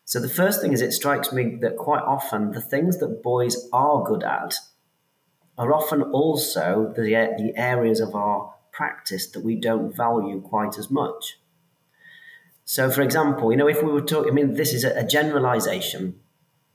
[0.08, 3.68] So the first thing is, it strikes me that quite often the things that boys
[3.74, 4.56] are good at
[5.58, 7.04] are often also the,
[7.38, 11.40] the areas of our practice that we don't value quite as much.
[12.64, 15.06] So, for example, you know, if we were talking, I mean, this is a, a
[15.06, 16.22] generalization,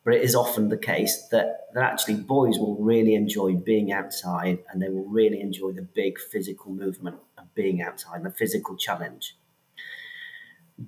[0.05, 4.59] but it is often the case that, that actually boys will really enjoy being outside
[4.68, 9.37] and they will really enjoy the big physical movement of being outside, the physical challenge.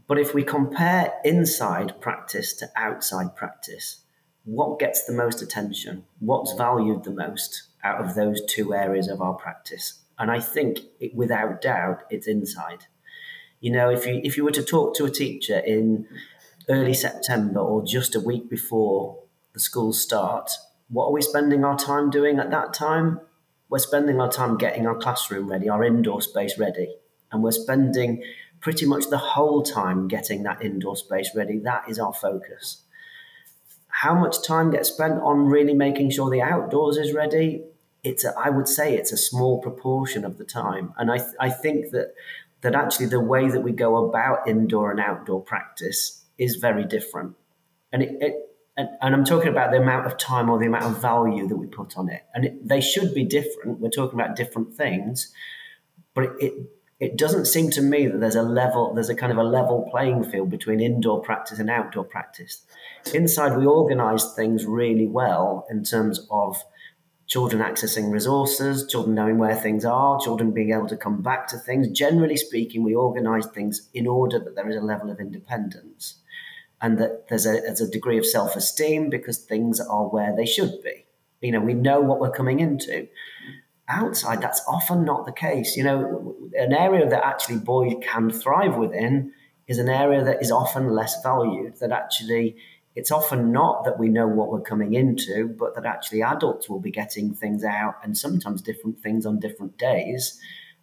[0.07, 4.03] But if we compare inside practice to outside practice,
[4.45, 6.05] what gets the most attention?
[6.19, 10.01] What's valued the most out of those two areas of our practice?
[10.19, 12.87] And I think, it, without doubt, it's inside.
[13.61, 16.07] You know, if you if you were to talk to a teacher in
[16.69, 19.19] early September or just a week before
[19.53, 20.51] the schools start,
[20.89, 23.21] what are we spending our time doing at that time?
[23.69, 26.95] We're spending our time getting our classroom ready, our indoor space ready.
[27.33, 28.23] And we're spending
[28.64, 31.59] pretty much the whole time getting that indoor space ready.
[31.59, 32.83] That is our focus.
[33.88, 37.62] How much time gets spent on really making sure the outdoors is ready?
[38.03, 40.94] It's a, I would say it's a small proportion of the time.
[40.96, 42.14] And I, th- I think that
[42.62, 47.37] that actually the way that we go about indoor and outdoor practice is very different.
[47.92, 48.35] And it, it
[48.79, 51.57] and, and, I'm talking about the amount of time or the amount of value that
[51.57, 52.22] we put on it.
[52.35, 53.79] And it, they should be different.
[53.81, 55.33] We're talking about different things,
[56.14, 56.55] but it, it,
[57.01, 59.89] it doesn't seem to me that there's a level, there's a kind of a level
[59.91, 62.63] playing field between indoor practice and outdoor practice.
[63.13, 66.63] Inside, we organize things really well in terms of
[67.27, 71.59] children accessing resources, children knowing where things are, children being able to come back to
[71.59, 71.91] things.
[71.91, 76.21] Generally speaking, we organize things in order that there is a level of independence
[76.81, 80.47] and that there's a, there's a degree of self esteem because things are where they
[80.47, 81.07] should be.
[81.41, 83.09] You know, we know what we're coming into.
[83.88, 85.77] Outside, that's often not the case.
[85.77, 89.33] You know, an area that actually boys can thrive within
[89.66, 92.57] is an area that is often less valued, that actually
[92.97, 96.81] it's often not that we know what we're coming into, but that actually adults will
[96.81, 100.40] be getting things out and sometimes different things on different days.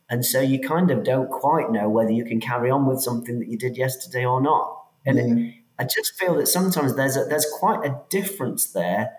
[0.09, 3.39] And so you kind of don't quite know whether you can carry on with something
[3.39, 4.77] that you did yesterday or not.
[5.05, 9.13] And it, I just feel that sometimes there's a, there's quite a difference there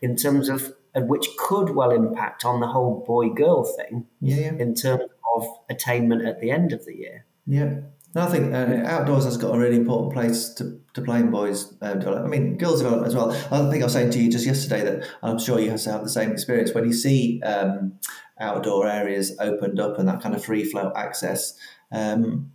[0.00, 4.06] in terms of, which could well impact on the whole boy girl thing.
[4.20, 4.52] Yeah, yeah.
[4.54, 5.04] In terms
[5.36, 7.26] of attainment at the end of the year.
[7.46, 7.80] Yeah.
[8.14, 11.74] I think uh, outdoors has got a really important place to, to play in boys'
[11.82, 12.26] um, development.
[12.26, 13.30] I mean, girls' development as well.
[13.30, 15.92] I think I was saying to you just yesterday that I'm sure you have to
[15.92, 17.98] have the same experience when you see um,
[18.40, 21.58] outdoor areas opened up and that kind of free flow access.
[21.92, 22.52] Um,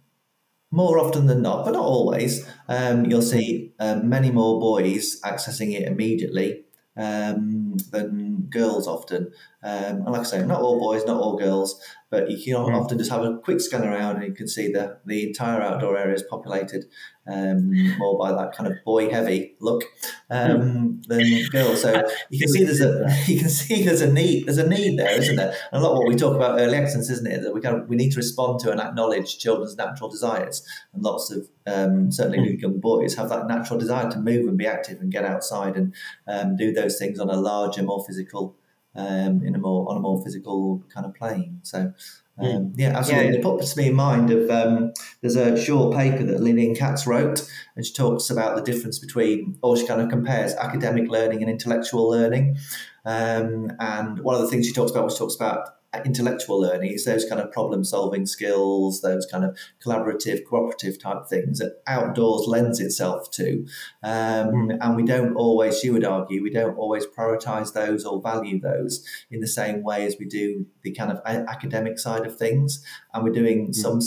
[0.72, 5.74] more often than not, but not always, um, you'll see um, many more boys accessing
[5.74, 6.64] it immediately
[7.02, 9.32] um, than girls often.
[9.64, 12.80] Um, and like I say, not all boys, not all girls, but you can mm.
[12.80, 15.97] often just have a quick scan around and you can see the, the entire outdoor
[15.97, 16.86] area is populated
[17.26, 19.84] um, more by that kind of boy heavy look
[20.30, 21.06] um, mm.
[21.06, 21.82] than girls.
[21.82, 25.00] So you can see there's a you can see there's a need there's a need
[25.00, 25.56] there, isn't there?
[25.71, 27.43] And a lot of what we talk about early access, isn't it?
[27.43, 31.04] That we kind of, we need to respond to and acknowledge children's natural desires, and
[31.04, 32.62] lots of um, certainly mm.
[32.62, 35.93] young boys have that natural desire to move and be active and get outside and
[36.28, 38.58] um, do those things on a larger, more physical
[38.96, 41.60] um, in a more on a more physical kind of plane.
[41.64, 41.94] So.
[42.40, 43.34] Um, yeah, absolutely.
[43.34, 43.38] Yeah.
[43.40, 47.48] It puts me in mind of um, there's a short paper that Lilian Katz wrote,
[47.76, 51.52] and she talks about the difference between, or she kind of compares academic learning and
[51.52, 52.58] intellectual learning.
[53.06, 55.68] Um, and one of the things she talks about was talks about
[56.06, 61.28] intellectual learning is those kind of problem solving skills, those kind of collaborative, cooperative type
[61.30, 63.66] things that outdoors lends itself to.
[64.04, 64.78] Um, mm.
[64.80, 69.06] And we don't always, you would argue, we don't always prioritize those or value those
[69.30, 72.84] in the same way as we do the kind of academic side of things.
[73.14, 73.76] And we're doing mm.
[73.76, 74.02] some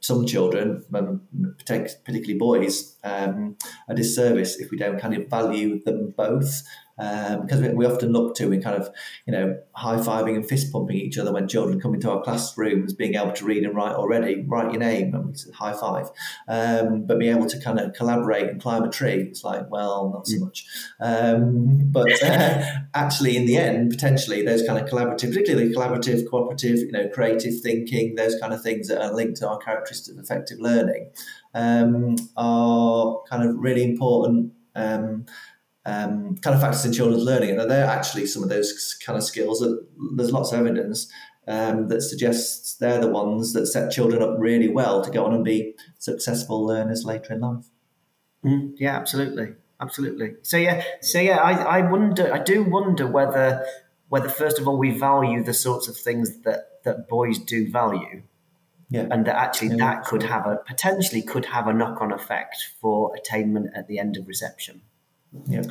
[0.00, 1.20] some children, um,
[1.58, 3.56] particularly boys, um,
[3.88, 6.62] a disservice if we don't kind of value them both
[7.00, 8.90] um, because we, we, often look to in kind of
[9.26, 12.92] you know high fiving and fist pumping each other when children come into our classrooms,
[12.92, 16.10] being able to read and write already, write your name and we high five,
[16.48, 20.10] um, but being able to kind of collaborate and climb a tree, it's like well,
[20.12, 20.40] not so mm.
[20.40, 20.66] much.
[21.00, 22.62] Um, but uh,
[22.94, 27.60] actually, in the end, potentially those kind of collaborative, particularly collaborative, cooperative, you know, creative
[27.62, 31.10] thinking, those kind of things that are linked to our characteristics of effective learning
[31.54, 34.52] um, are kind of really important.
[34.74, 35.26] Um,
[35.86, 37.58] um, kind of factors in children's learning.
[37.58, 41.10] And they're actually some of those kind of skills that there's lots of evidence
[41.46, 45.34] um, that suggests they're the ones that set children up really well to go on
[45.34, 47.64] and be successful learners later in life.
[48.44, 50.34] Mm, yeah, absolutely, absolutely.
[50.42, 53.66] So yeah, so yeah, I, I wonder, I do wonder whether
[54.08, 58.22] whether first of all we value the sorts of things that that boys do value.
[58.88, 59.06] Yeah.
[59.10, 59.76] And that actually yeah.
[59.76, 63.98] that could have a potentially could have a knock on effect for attainment at the
[63.98, 64.82] end of reception.
[65.46, 65.62] Yeah.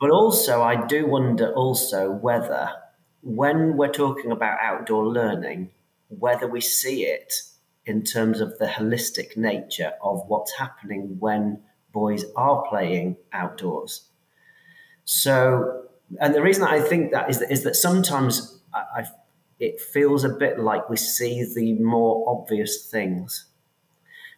[0.00, 2.70] But also, I do wonder also whether,
[3.22, 5.70] when we're talking about outdoor learning,
[6.08, 7.42] whether we see it
[7.84, 11.60] in terms of the holistic nature of what's happening when
[11.92, 14.08] boys are playing outdoors.
[15.04, 15.84] So,
[16.20, 19.04] and the reason I think that is that, is that sometimes I, I,
[19.58, 23.47] it feels a bit like we see the more obvious things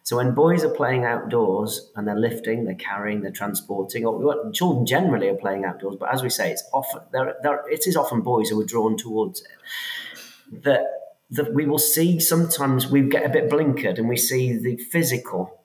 [0.03, 4.85] so when boys are playing outdoors and they're lifting, they're carrying, they're transporting, or children
[4.85, 7.35] generally are playing outdoors, but as we say, it's often there.
[7.69, 10.63] It is often boys who are drawn towards it.
[10.63, 10.85] That
[11.29, 15.61] that we will see sometimes we get a bit blinkered and we see the physical,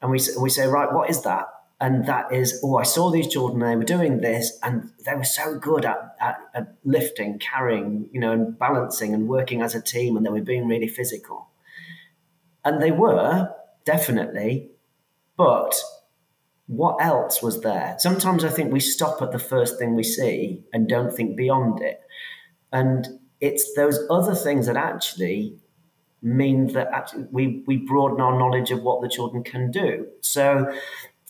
[0.00, 1.46] and we we say right, what is that?
[1.78, 5.24] And that is, oh, I saw these children, they were doing this, and they were
[5.24, 9.82] so good at, at, at lifting, carrying, you know, and balancing and working as a
[9.82, 11.48] team, and they were being really physical.
[12.64, 13.54] And they were,
[13.86, 14.72] definitely.
[15.38, 15.74] But
[16.66, 17.96] what else was there?
[17.98, 21.80] Sometimes I think we stop at the first thing we see and don't think beyond
[21.80, 22.00] it.
[22.72, 23.06] And
[23.40, 25.56] it's those other things that actually
[26.20, 30.08] mean that we, we broaden our knowledge of what the children can do.
[30.20, 30.74] So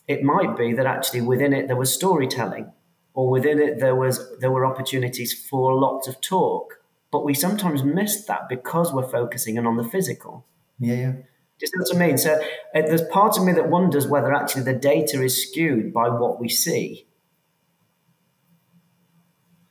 [0.08, 2.72] it might be that actually within it there was storytelling,
[3.12, 6.80] or within it there was there were opportunities for lots of talk.
[7.10, 10.46] But we sometimes miss that because we're focusing in on the physical.
[10.78, 11.12] Yeah, yeah.
[11.58, 12.18] Do you see what I mean?
[12.18, 12.34] So
[12.74, 16.38] uh, there's part of me that wonders whether actually the data is skewed by what
[16.38, 17.06] we see.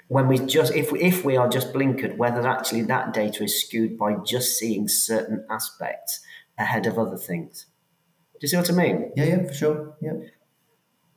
[0.08, 3.62] When we just, if we, if we are just blinkered, whether actually that data is
[3.62, 6.22] skewed by just seeing certain aspects
[6.58, 7.66] ahead of other things.
[8.34, 9.12] Do you see what I mean?
[9.16, 9.98] Yeah, yeah, for sure.
[10.02, 10.14] Yeah,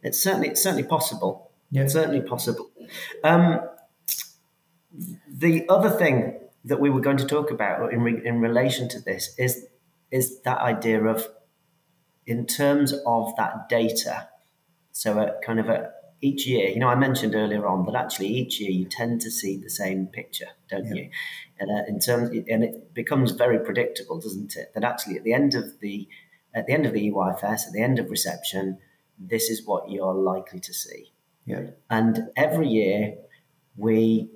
[0.02, 1.50] it's certainly it's certainly possible.
[1.70, 2.70] Yeah, it's certainly possible.
[3.24, 3.60] Um,
[5.28, 9.00] the other thing that we were going to talk about in re- in relation to
[9.00, 9.66] this is
[10.10, 11.28] is that idea of,
[12.26, 14.28] in terms of that data,
[14.92, 15.90] so a kind of a
[16.20, 19.30] each year, you know, I mentioned earlier on that actually each year you tend to
[19.30, 20.94] see the same picture, don't yeah.
[20.94, 21.10] you?
[21.60, 24.72] And uh, in terms, and it becomes very predictable, doesn't it?
[24.74, 26.08] That actually at the end of the
[26.54, 28.78] at the end of the EYFS, at the end of reception,
[29.18, 31.12] this is what you're likely to see.
[31.44, 31.70] Yeah.
[31.88, 33.16] And every year
[33.76, 34.30] we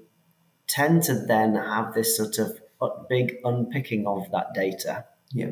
[0.67, 2.61] tend to then have this sort of
[3.09, 5.51] big unpicking of that data yeah.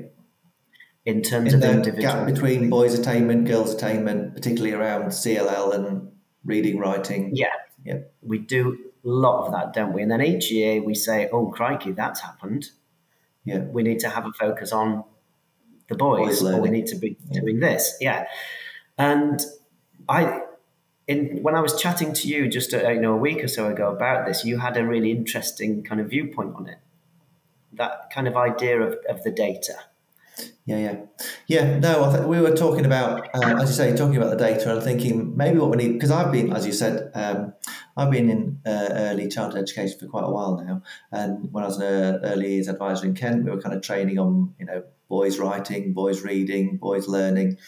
[1.05, 5.75] In terms in of the individual gap between boys' attainment, girls' attainment, particularly around CLL
[5.75, 6.13] and
[6.45, 7.31] reading, writing.
[7.35, 7.47] Yeah.
[7.85, 8.01] Yeah.
[8.21, 10.03] We do a lot of that, don't we?
[10.03, 12.71] And then each year we say, "Oh, crikey, that's happened."
[13.45, 15.05] Yeah, we need to have a focus on
[15.89, 17.41] the boys, boys or we need to be yeah.
[17.41, 17.97] doing this.
[18.01, 18.27] Yeah,
[18.99, 19.41] and
[20.09, 20.43] I,
[21.07, 23.69] in when I was chatting to you just a, you know a week or so
[23.69, 26.79] ago about this, you had a really interesting kind of viewpoint on it.
[27.73, 29.75] That kind of idea of, of the data.
[30.67, 30.97] Yeah, yeah,
[31.47, 31.79] yeah.
[31.79, 34.73] No, I we were talking about, uh, as you say, talking about the data.
[34.73, 37.55] and thinking maybe what we need because I've been, as you said, um,
[37.97, 40.83] I've been in uh, early childhood education for quite a while now.
[41.11, 44.19] And when I was an early years advisor in Kent, we were kind of training
[44.19, 47.59] on, you know, boys writing, boys reading, boys learning.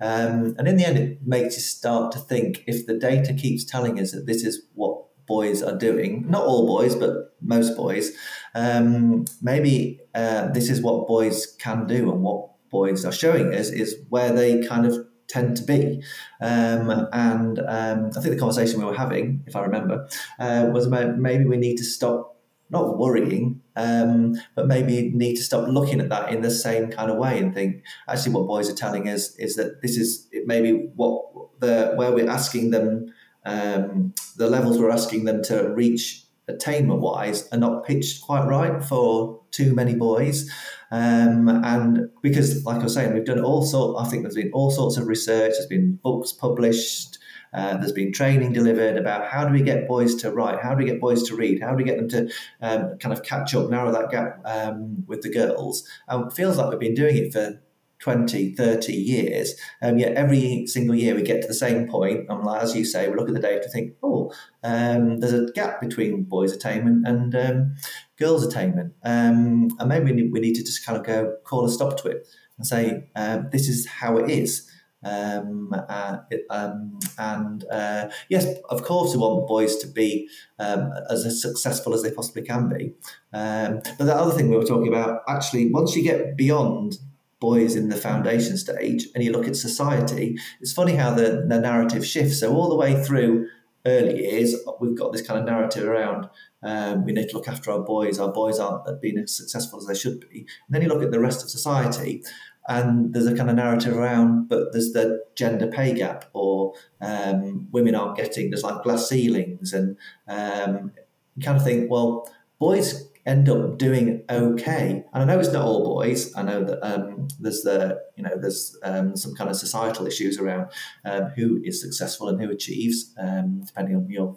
[0.00, 3.64] Um, and in the end, it makes you start to think if the data keeps
[3.64, 5.01] telling us that this is what
[5.34, 8.06] boys are doing, not all boys, but most boys,
[8.54, 12.40] um, maybe uh, this is what boys can do and what
[12.70, 14.94] boys are showing us is where they kind of
[15.28, 16.02] tend to be.
[16.40, 19.96] Um, and um, I think the conversation we were having, if I remember,
[20.38, 22.36] uh, was about maybe we need to stop
[22.68, 27.10] not worrying, um, but maybe need to stop looking at that in the same kind
[27.10, 30.70] of way and think actually what boys are telling us is that this is maybe
[30.96, 31.22] what
[31.60, 33.12] the where we're asking them
[33.44, 38.82] um, the levels we're asking them to reach attainment wise are not pitched quite right
[38.82, 40.50] for too many boys.
[40.90, 44.50] Um, and because, like I was saying, we've done all sorts, I think there's been
[44.52, 47.18] all sorts of research, there's been books published,
[47.54, 50.84] uh, there's been training delivered about how do we get boys to write, how do
[50.84, 53.54] we get boys to read, how do we get them to um, kind of catch
[53.54, 55.86] up, narrow that gap um, with the girls.
[56.08, 57.60] And it feels like we've been doing it for
[58.02, 59.54] 20, 30 years.
[59.80, 62.26] Um, yet every single year we get to the same point.
[62.28, 64.32] And as you say, we look at the data and think, oh,
[64.64, 67.76] um, there's a gap between boys' attainment and um,
[68.18, 68.94] girls' attainment.
[69.04, 72.28] Um, and maybe we need, to just kind of go call a stop to it
[72.58, 74.68] and say, um, this is how it is.
[75.04, 76.18] Um, uh,
[76.50, 82.02] um, and uh, yes, of course, we want boys to be um, as successful as
[82.02, 82.94] they possibly can be.
[83.32, 86.98] Um, but the other thing we were talking about, actually, once you get beyond
[87.42, 91.58] boys in the foundation stage and you look at society, it's funny how the, the
[91.58, 92.38] narrative shifts.
[92.40, 93.48] So all the way through
[93.84, 96.28] early years, we've got this kind of narrative around
[96.62, 98.18] um, we need to look after our boys.
[98.18, 100.46] Our boys aren't being as successful as they should be.
[100.66, 102.22] And then you look at the rest of society,
[102.68, 107.66] and there's a kind of narrative around, but there's the gender pay gap, or um,
[107.72, 108.50] women aren't getting.
[108.50, 109.96] There's like glass ceilings, and
[110.28, 110.92] um,
[111.36, 115.04] you kind of think, well, boys end up doing okay.
[115.12, 116.34] And I know it's not all boys.
[116.34, 120.38] I know that um, there's the you know there's um, some kind of societal issues
[120.38, 120.70] around
[121.04, 124.36] um, who is successful and who achieves, um, depending on your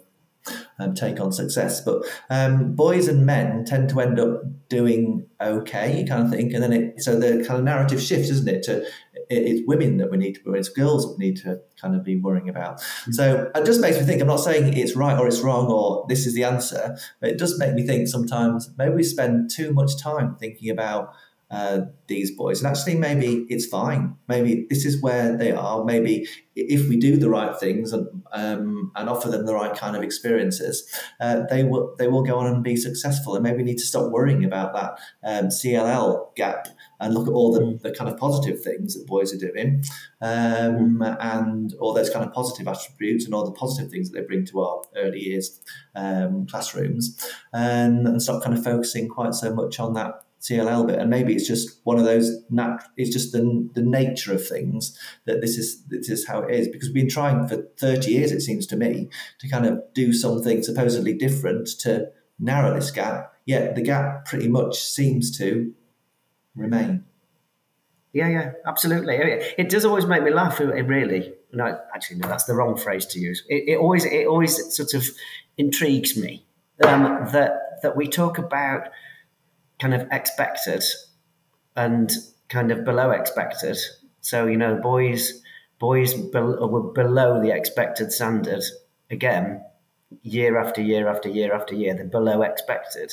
[0.78, 1.80] um, take on success.
[1.80, 6.52] But um, boys and men tend to end up doing okay, you kind of think,
[6.52, 8.62] and then it so the kind of narrative shifts, isn't it?
[8.64, 8.86] To
[9.28, 12.16] it's women that we need to, it's girls that we need to kind of be
[12.16, 12.78] worrying about.
[12.80, 13.12] Mm-hmm.
[13.12, 14.20] So it just makes me think.
[14.20, 17.38] I'm not saying it's right or it's wrong or this is the answer, but it
[17.38, 21.12] does make me think sometimes maybe we spend too much time thinking about
[21.50, 22.62] uh, these boys.
[22.62, 24.16] And actually, maybe it's fine.
[24.28, 25.84] Maybe this is where they are.
[25.84, 29.96] Maybe if we do the right things and um, and offer them the right kind
[29.96, 30.88] of experiences,
[31.20, 33.34] uh, they will they will go on and be successful.
[33.34, 37.32] And maybe we need to stop worrying about that um, CLL gap and look at
[37.32, 37.80] all the, mm.
[37.82, 39.84] the kind of positive things that boys are doing
[40.20, 41.16] um, mm.
[41.20, 44.46] and all those kind of positive attributes and all the positive things that they bring
[44.46, 45.60] to our early years
[45.94, 50.98] um, classrooms and, and stop kind of focusing quite so much on that CLL bit,
[50.98, 52.30] and maybe it's just one of those.
[52.50, 56.54] Nat- it's just the the nature of things that this is this is how it
[56.54, 58.32] is because we've been trying for thirty years.
[58.32, 59.08] It seems to me
[59.40, 63.32] to kind of do something supposedly different to narrow this gap.
[63.44, 65.72] Yet the gap pretty much seems to
[66.54, 67.04] remain.
[68.12, 69.16] Yeah, yeah, absolutely.
[69.16, 70.58] It does always make me laugh.
[70.60, 71.34] It really.
[71.52, 73.44] No, actually, no, that's the wrong phrase to use.
[73.48, 75.06] It, it always, it always sort of
[75.58, 76.46] intrigues me
[76.82, 78.88] um, that that we talk about
[79.78, 80.82] kind of expected
[81.74, 82.10] and
[82.48, 83.76] kind of below expected.
[84.20, 85.42] So you know, boys
[85.78, 88.62] boys be- were below the expected standard
[89.10, 89.62] again,
[90.22, 91.94] year after year after year after year.
[91.94, 93.12] They're below expected,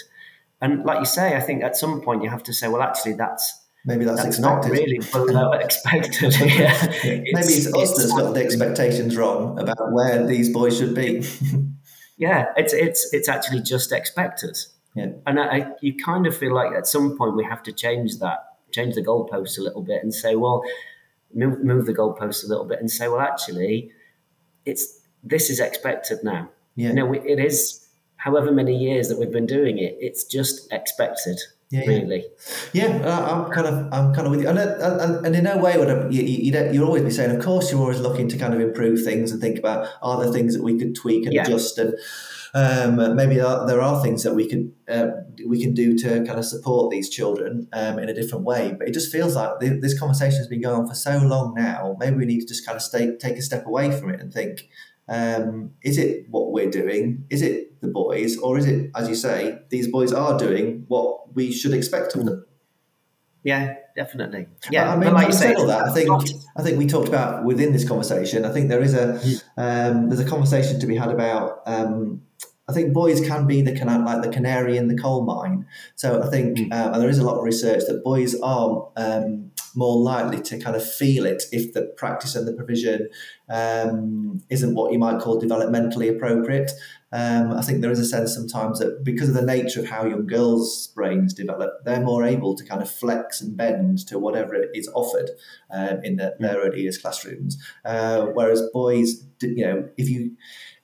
[0.62, 3.14] and like you say, I think at some point you have to say, well, actually,
[3.14, 4.70] that's Maybe that's, that's expected.
[4.70, 6.34] not really below expected.
[6.40, 6.88] yeah.
[7.04, 11.26] Maybe it's, it's us that's got the expectations wrong about where these boys should be.
[12.18, 14.58] yeah, it's it's it's actually just expected.
[14.96, 15.08] Yeah.
[15.26, 18.58] And I, you kind of feel like at some point we have to change that,
[18.72, 20.64] change the goalposts a little bit and say, well,
[21.34, 23.92] move, move the goalposts a little bit and say, well, actually,
[24.66, 26.50] it's this is expected now.
[26.76, 26.90] Yeah.
[26.90, 30.72] You know, we, it is however many years that we've been doing it, it's just
[30.72, 31.40] expected.
[31.70, 32.26] Yeah, really.
[32.72, 35.44] Yeah, uh, I'm kind of, I'm kind of with you, and uh, and, and in
[35.44, 38.28] no way would I, you, you you'll always be saying, of course, you're always looking
[38.28, 41.26] to kind of improve things and think about are there things that we could tweak
[41.26, 41.42] and yeah.
[41.42, 41.98] adjust and
[42.56, 45.08] um, maybe there are things that we can uh,
[45.48, 48.76] we can do to kind of support these children um, in a different way.
[48.78, 51.96] But it just feels like this conversation has been going on for so long now.
[52.00, 54.32] Maybe we need to just kind of stay, take a step away from it and
[54.32, 54.70] think.
[55.10, 57.26] Um, is it what we're doing?
[57.30, 61.36] Is it the boys, or is it, as you say, these boys are doing what
[61.36, 62.46] we should expect of them?
[63.44, 64.48] Yeah, definitely.
[64.72, 66.10] Yeah, I mean, like you say, all that, I think.
[66.56, 68.46] I think we talked about within this conversation.
[68.46, 69.16] I think there is a
[69.58, 71.62] um, there's a conversation to be had about.
[71.66, 72.22] Um,
[72.68, 75.66] I think boys can be the can like the canary in the coal mine.
[75.96, 76.74] So I think, mm.
[76.74, 80.60] um, and there is a lot of research that boys are um, more likely to
[80.60, 83.10] kind of feel it if the practice and the provision
[83.50, 86.72] um, isn't what you might call developmentally appropriate.
[87.12, 90.06] Um, I think there is a sense sometimes that because of the nature of how
[90.06, 94.56] young girls' brains develop, they're more able to kind of flex and bend to whatever
[94.74, 95.30] is offered
[95.70, 97.62] um, in the, their early years classrooms.
[97.86, 100.36] Uh, whereas boys, you know, if you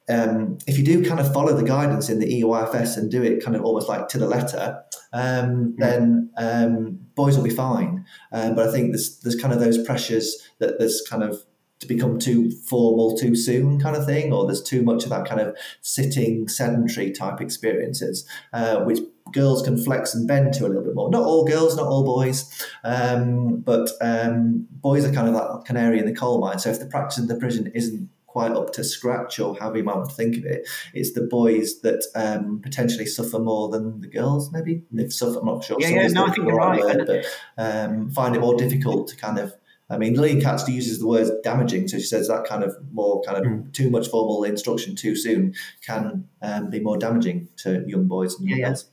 [0.09, 3.43] um, if you do kind of follow the guidance in the EYFS and do it
[3.43, 4.83] kind of almost like to the letter,
[5.13, 8.05] um, then um, boys will be fine.
[8.31, 11.43] Um, but I think there's there's kind of those pressures that there's kind of
[11.79, 15.25] to become too formal too soon kind of thing, or there's too much of that
[15.25, 18.99] kind of sitting sedentary type experiences, uh, which
[19.31, 21.09] girls can flex and bend to a little bit more.
[21.09, 22.51] Not all girls, not all boys,
[22.83, 26.59] um, but um, boys are kind of that canary in the coal mine.
[26.59, 29.83] So if the practice in the prison isn't quite up to scratch or however you
[29.83, 34.01] might want to think of it, it's the boys that um, potentially suffer more than
[34.01, 34.83] the girls, maybe.
[34.93, 35.77] If suffer, I'm not sure.
[35.79, 36.79] Yeah, yeah, no, I think you're right.
[36.79, 37.25] Word, but
[37.57, 39.53] um, find it more difficult to kind of
[39.91, 43.23] I mean, Lilian Katz uses the word damaging, so she says that kind of more
[43.23, 43.73] kind of mm.
[43.73, 48.47] too much formal instruction too soon can um, be more damaging to young boys and
[48.47, 48.85] young yeah, girls.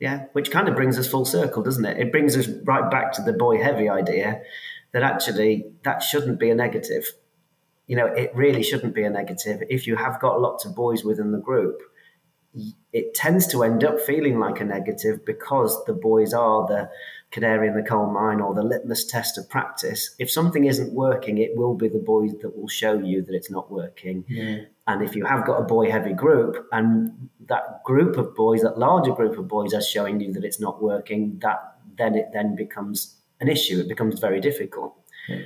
[0.00, 0.12] Yeah.
[0.12, 1.98] yeah, which kind of brings us full circle, doesn't it?
[1.98, 4.42] It brings us right back to the boy heavy idea
[4.92, 7.12] that actually that shouldn't be a negative.
[7.86, 9.62] You know, it really shouldn't be a negative.
[9.68, 11.82] If you have got lots of boys within the group,
[12.92, 16.88] it tends to end up feeling like a negative because the boys are the
[17.32, 20.14] canary in the coal mine or the litmus test of practice.
[20.20, 23.50] If something isn't working, it will be the boys that will show you that it's
[23.50, 24.24] not working.
[24.28, 24.60] Yeah.
[24.86, 28.78] And if you have got a boy heavy group and that group of boys, that
[28.78, 32.54] larger group of boys are showing you that it's not working, that then it then
[32.54, 33.80] becomes an issue.
[33.80, 34.94] It becomes very difficult.
[35.28, 35.40] Yeah.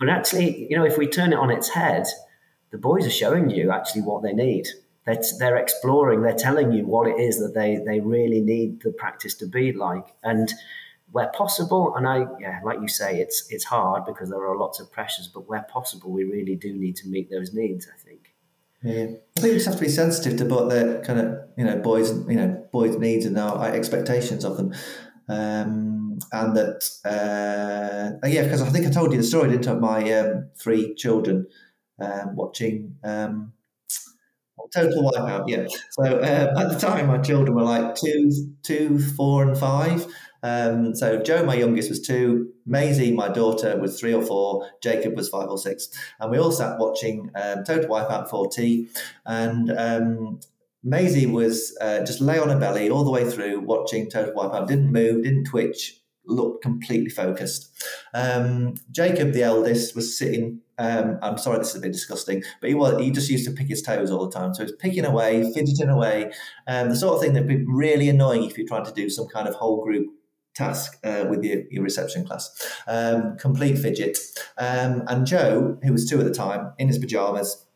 [0.00, 2.06] But actually, you know, if we turn it on its head,
[2.70, 4.66] the boys are showing you actually what they need.
[5.06, 8.92] They're, they're exploring, they're telling you what it is that they, they really need the
[8.92, 10.06] practice to be like.
[10.24, 10.52] And
[11.12, 14.80] where possible, and I, yeah, like you say, it's it's hard because there are lots
[14.80, 17.88] of pressures, but where possible, we really do need to meet those needs.
[17.92, 18.32] I think.
[18.82, 21.64] Yeah, I think we just have to be sensitive to both the kind of you
[21.64, 24.72] know boys, you know boys' needs and our expectations of them,
[25.28, 25.99] um,
[26.32, 30.12] and that uh, yeah, because I think I told you the story, didn't I, my
[30.14, 31.46] um, three children
[32.00, 32.96] um, watching.
[33.04, 33.52] Um,
[34.72, 35.66] Total Wipeout, yeah.
[35.90, 38.30] So uh, at the time, my children were like two,
[38.62, 40.06] two, four, and five,
[40.42, 42.52] um, so Joe, my youngest, was two.
[42.66, 44.68] Maisie, my daughter, was three or four.
[44.82, 45.88] Jacob was five or six.
[46.18, 48.88] And we all sat watching um, Total Wipeout 4T.
[49.26, 50.40] And um,
[50.82, 54.66] Maisie was uh, just lay on her belly all the way through watching Total Wipeout.
[54.66, 55.99] Didn't move, didn't twitch,
[56.30, 57.70] looked completely focused.
[58.14, 60.60] Um, Jacob, the eldest, was sitting.
[60.78, 63.52] Um, I'm sorry, this is a bit disgusting, but he was he just used to
[63.52, 64.54] pick his toes all the time.
[64.54, 66.32] So he was picking away, fidgeting away,
[66.66, 69.28] um, the sort of thing that'd be really annoying if you're trying to do some
[69.28, 70.06] kind of whole group
[70.54, 72.50] task uh, with your, your, reception class.
[72.86, 74.18] Um, complete fidget.
[74.58, 77.66] Um, and Joe, who was two at the time, in his pajamas,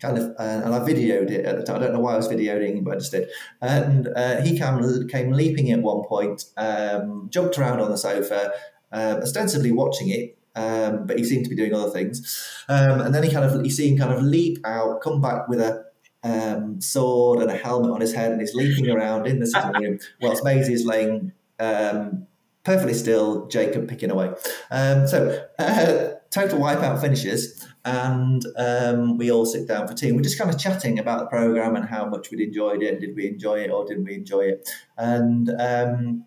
[0.00, 1.76] kind of, uh, and I videoed it at the time.
[1.76, 3.28] I don't know why I was videoing, it, but I just did.
[3.60, 8.52] And uh, he came, came leaping at one point, um, jumped around on the sofa,
[8.92, 10.38] uh, ostensibly watching it.
[10.56, 13.62] Um, but he seemed to be doing other things, um, and then he kind of
[13.62, 15.84] he seen kind of leap out, come back with a
[16.24, 19.70] um, sword and a helmet on his head, and he's leaping around in the sitting
[19.80, 22.26] room whilst Maisie is laying um,
[22.64, 24.30] perfectly still, Jacob picking away.
[24.70, 30.08] Um, so, uh, total wipeout finishes, and um, we all sit down for tea.
[30.08, 33.00] And we're just kind of chatting about the program and how much we'd enjoyed it.
[33.00, 34.68] Did we enjoy it or didn't we enjoy it?
[34.98, 36.24] And um,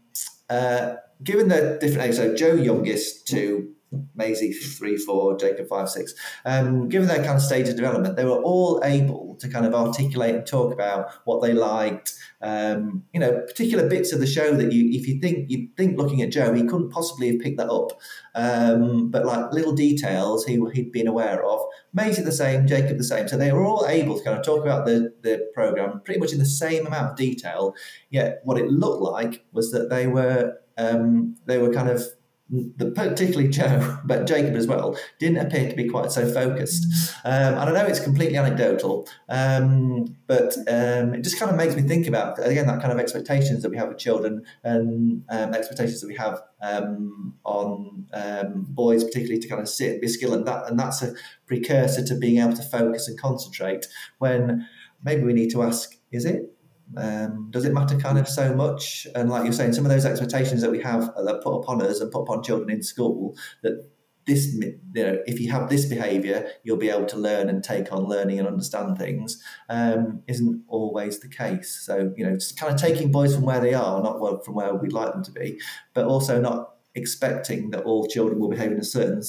[0.49, 3.73] uh, given the different ages, so Joe youngest to
[4.15, 6.13] Maisie three, four, Jacob five, six.
[6.45, 9.73] Um, given their kind of stage of development, they were all able to kind of
[9.73, 12.13] articulate and talk about what they liked.
[12.41, 15.97] Um, you know, particular bits of the show that you, if you think you think
[15.97, 17.99] looking at Joe, he couldn't possibly have picked that up.
[18.33, 21.61] Um, but like little details he he'd been aware of.
[21.93, 23.27] Maisie the same, Jacob the same.
[23.27, 26.31] So they were all able to kind of talk about the the program pretty much
[26.31, 27.75] in the same amount of detail.
[28.09, 32.03] Yet what it looked like was that they were um, they were kind of
[32.51, 36.85] the, particularly Joe, but Jacob as well, didn't appear to be quite so focused.
[37.23, 41.75] Um, and I know it's completely anecdotal, um, but um, it just kind of makes
[41.75, 45.53] me think about again that kind of expectations that we have with children and um,
[45.53, 50.07] expectations that we have um, on um, boys, particularly to kind of sit and be
[50.07, 51.13] skilled, and that and that's a
[51.47, 53.87] precursor to being able to focus and concentrate.
[54.17, 54.67] When
[55.03, 56.53] maybe we need to ask, is it?
[56.97, 59.07] Um, does it matter kind of so much?
[59.15, 62.01] And like you're saying, some of those expectations that we have that put upon us
[62.01, 63.89] and put upon children in school that
[64.27, 67.91] this, you know, if you have this behaviour, you'll be able to learn and take
[67.91, 71.81] on learning and understand things, um, isn't always the case.
[71.85, 74.75] So, you know, it's kind of taking boys from where they are, not from where
[74.75, 75.59] we'd like them to be,
[75.93, 79.23] but also not expecting that all children will behave in a certain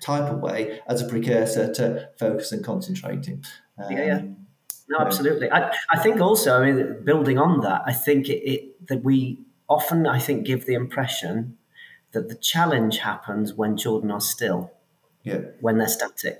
[0.00, 3.42] type of way as a precursor to focus and concentrating.
[3.82, 4.22] Um, yeah, yeah.
[4.96, 5.50] No, absolutely.
[5.50, 9.40] I, I think also, I mean, building on that, I think it, it, that we
[9.68, 11.56] often, I think, give the impression
[12.12, 14.70] that the challenge happens when children are still,
[15.24, 15.38] yeah.
[15.60, 16.38] when they're static,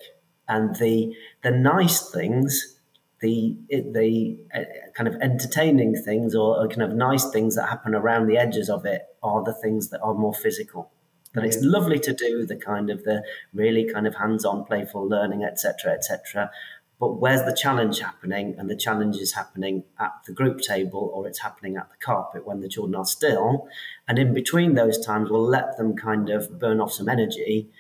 [0.49, 2.77] and the the nice things,
[3.21, 4.61] the the uh,
[4.95, 8.71] kind of entertaining things or, or, kind of nice things that happen around the edges
[8.71, 10.91] of it are the things that are more physical.
[11.33, 15.43] That it's lovely to do the kind of the really kind of hands-on, playful learning,
[15.43, 16.53] etc., etc.
[17.01, 18.55] But where's the challenge happening?
[18.57, 22.47] And the challenge is happening at the group table or it's happening at the carpet
[22.47, 23.69] when the children are still.
[24.07, 27.71] And in between those times, we'll let them kind of burn off some energy.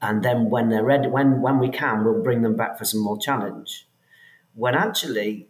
[0.00, 3.00] And then when they're ready, when, when we can, we'll bring them back for some
[3.00, 3.86] more challenge.
[4.54, 5.48] When actually,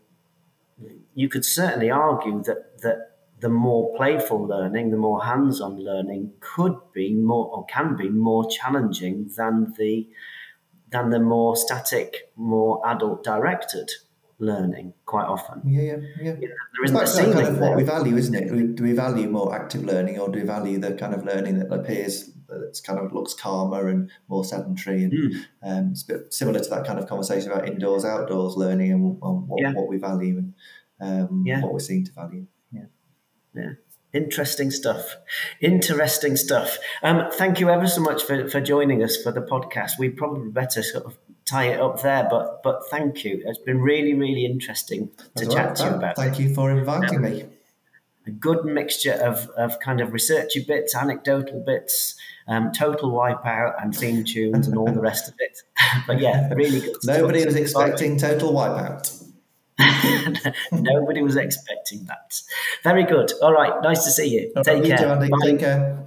[1.15, 6.33] you could certainly argue that, that the more playful learning, the more hands on learning
[6.41, 10.09] could be more or can be more challenging than the
[10.95, 13.91] than the more static, more adult directed
[14.39, 15.63] learning quite often.
[15.65, 16.33] Yeah, yeah, yeah.
[16.33, 18.49] Know, there isn't it's kind of what we value, isn't it?
[18.49, 21.25] Do we, do we, value more active learning or do we value the kind of
[21.25, 25.05] learning that appears that's kind of looks calmer and more sedentary?
[25.05, 25.45] And mm.
[25.63, 29.23] um, it's a bit similar to that kind of conversation about indoors, outdoors learning and,
[29.23, 29.73] and what, yeah.
[29.73, 30.55] what, we value and
[31.01, 31.61] um, yeah.
[31.61, 32.47] what we're seeing to value.
[32.73, 32.87] Yeah.
[33.55, 33.71] Yeah.
[34.15, 35.17] Interesting stuff.
[35.61, 36.79] Interesting stuff.
[37.03, 39.99] Um, thank you ever so much for, for joining us for the podcast.
[39.99, 43.43] We probably better sort of tie it up there, but but thank you.
[43.45, 45.77] It's been really, really interesting to That's chat right.
[45.77, 46.17] to you about.
[46.17, 47.45] Thank you for inviting um, me.
[48.27, 52.15] A good mixture of, of kind of researchy bits, anecdotal bits,
[52.47, 55.59] um, total wipeout, and theme tunes, and all the rest of it.
[56.07, 56.97] but yeah, really good.
[57.05, 59.24] Nobody was expecting total wipeout.
[60.73, 62.41] Nobody was expecting that.
[62.83, 63.33] Very good.
[63.43, 63.83] All right.
[63.83, 64.53] Nice to see you.
[64.63, 65.19] Take care.
[65.19, 66.05] Too, Take care.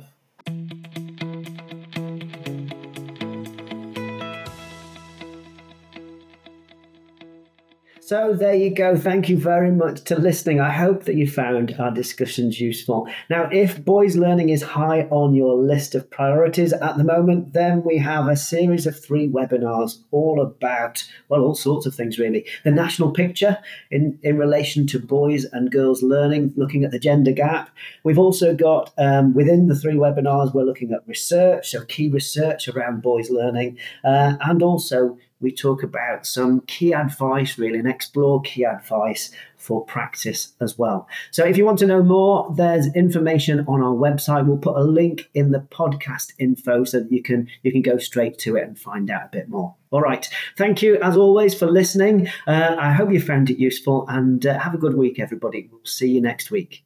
[8.08, 8.95] So there you go.
[8.95, 10.62] Thank you very much to listening.
[10.62, 13.05] I hope that you found our discussions useful.
[13.30, 17.84] Now, if boys learning is high on your list of priorities at the moment, then
[17.84, 22.45] we have a series of three webinars all about, well, all sorts of things really.
[22.64, 23.58] The national picture
[23.91, 27.72] in, in relation to boys and girls learning, looking at the gender gap.
[28.05, 32.70] We've also got um, within the three webinars, we're looking at research, so key research
[32.70, 38.42] around boys learning, uh, and also we talk about some key advice, really, and explore
[38.42, 41.08] key advice for practice as well.
[41.32, 44.46] So, if you want to know more, there's information on our website.
[44.46, 47.98] We'll put a link in the podcast info so that you can you can go
[47.98, 49.76] straight to it and find out a bit more.
[49.92, 50.28] All right.
[50.58, 52.28] Thank you, as always, for listening.
[52.46, 55.70] Uh, I hope you found it useful, and uh, have a good week, everybody.
[55.72, 56.84] We'll see you next week.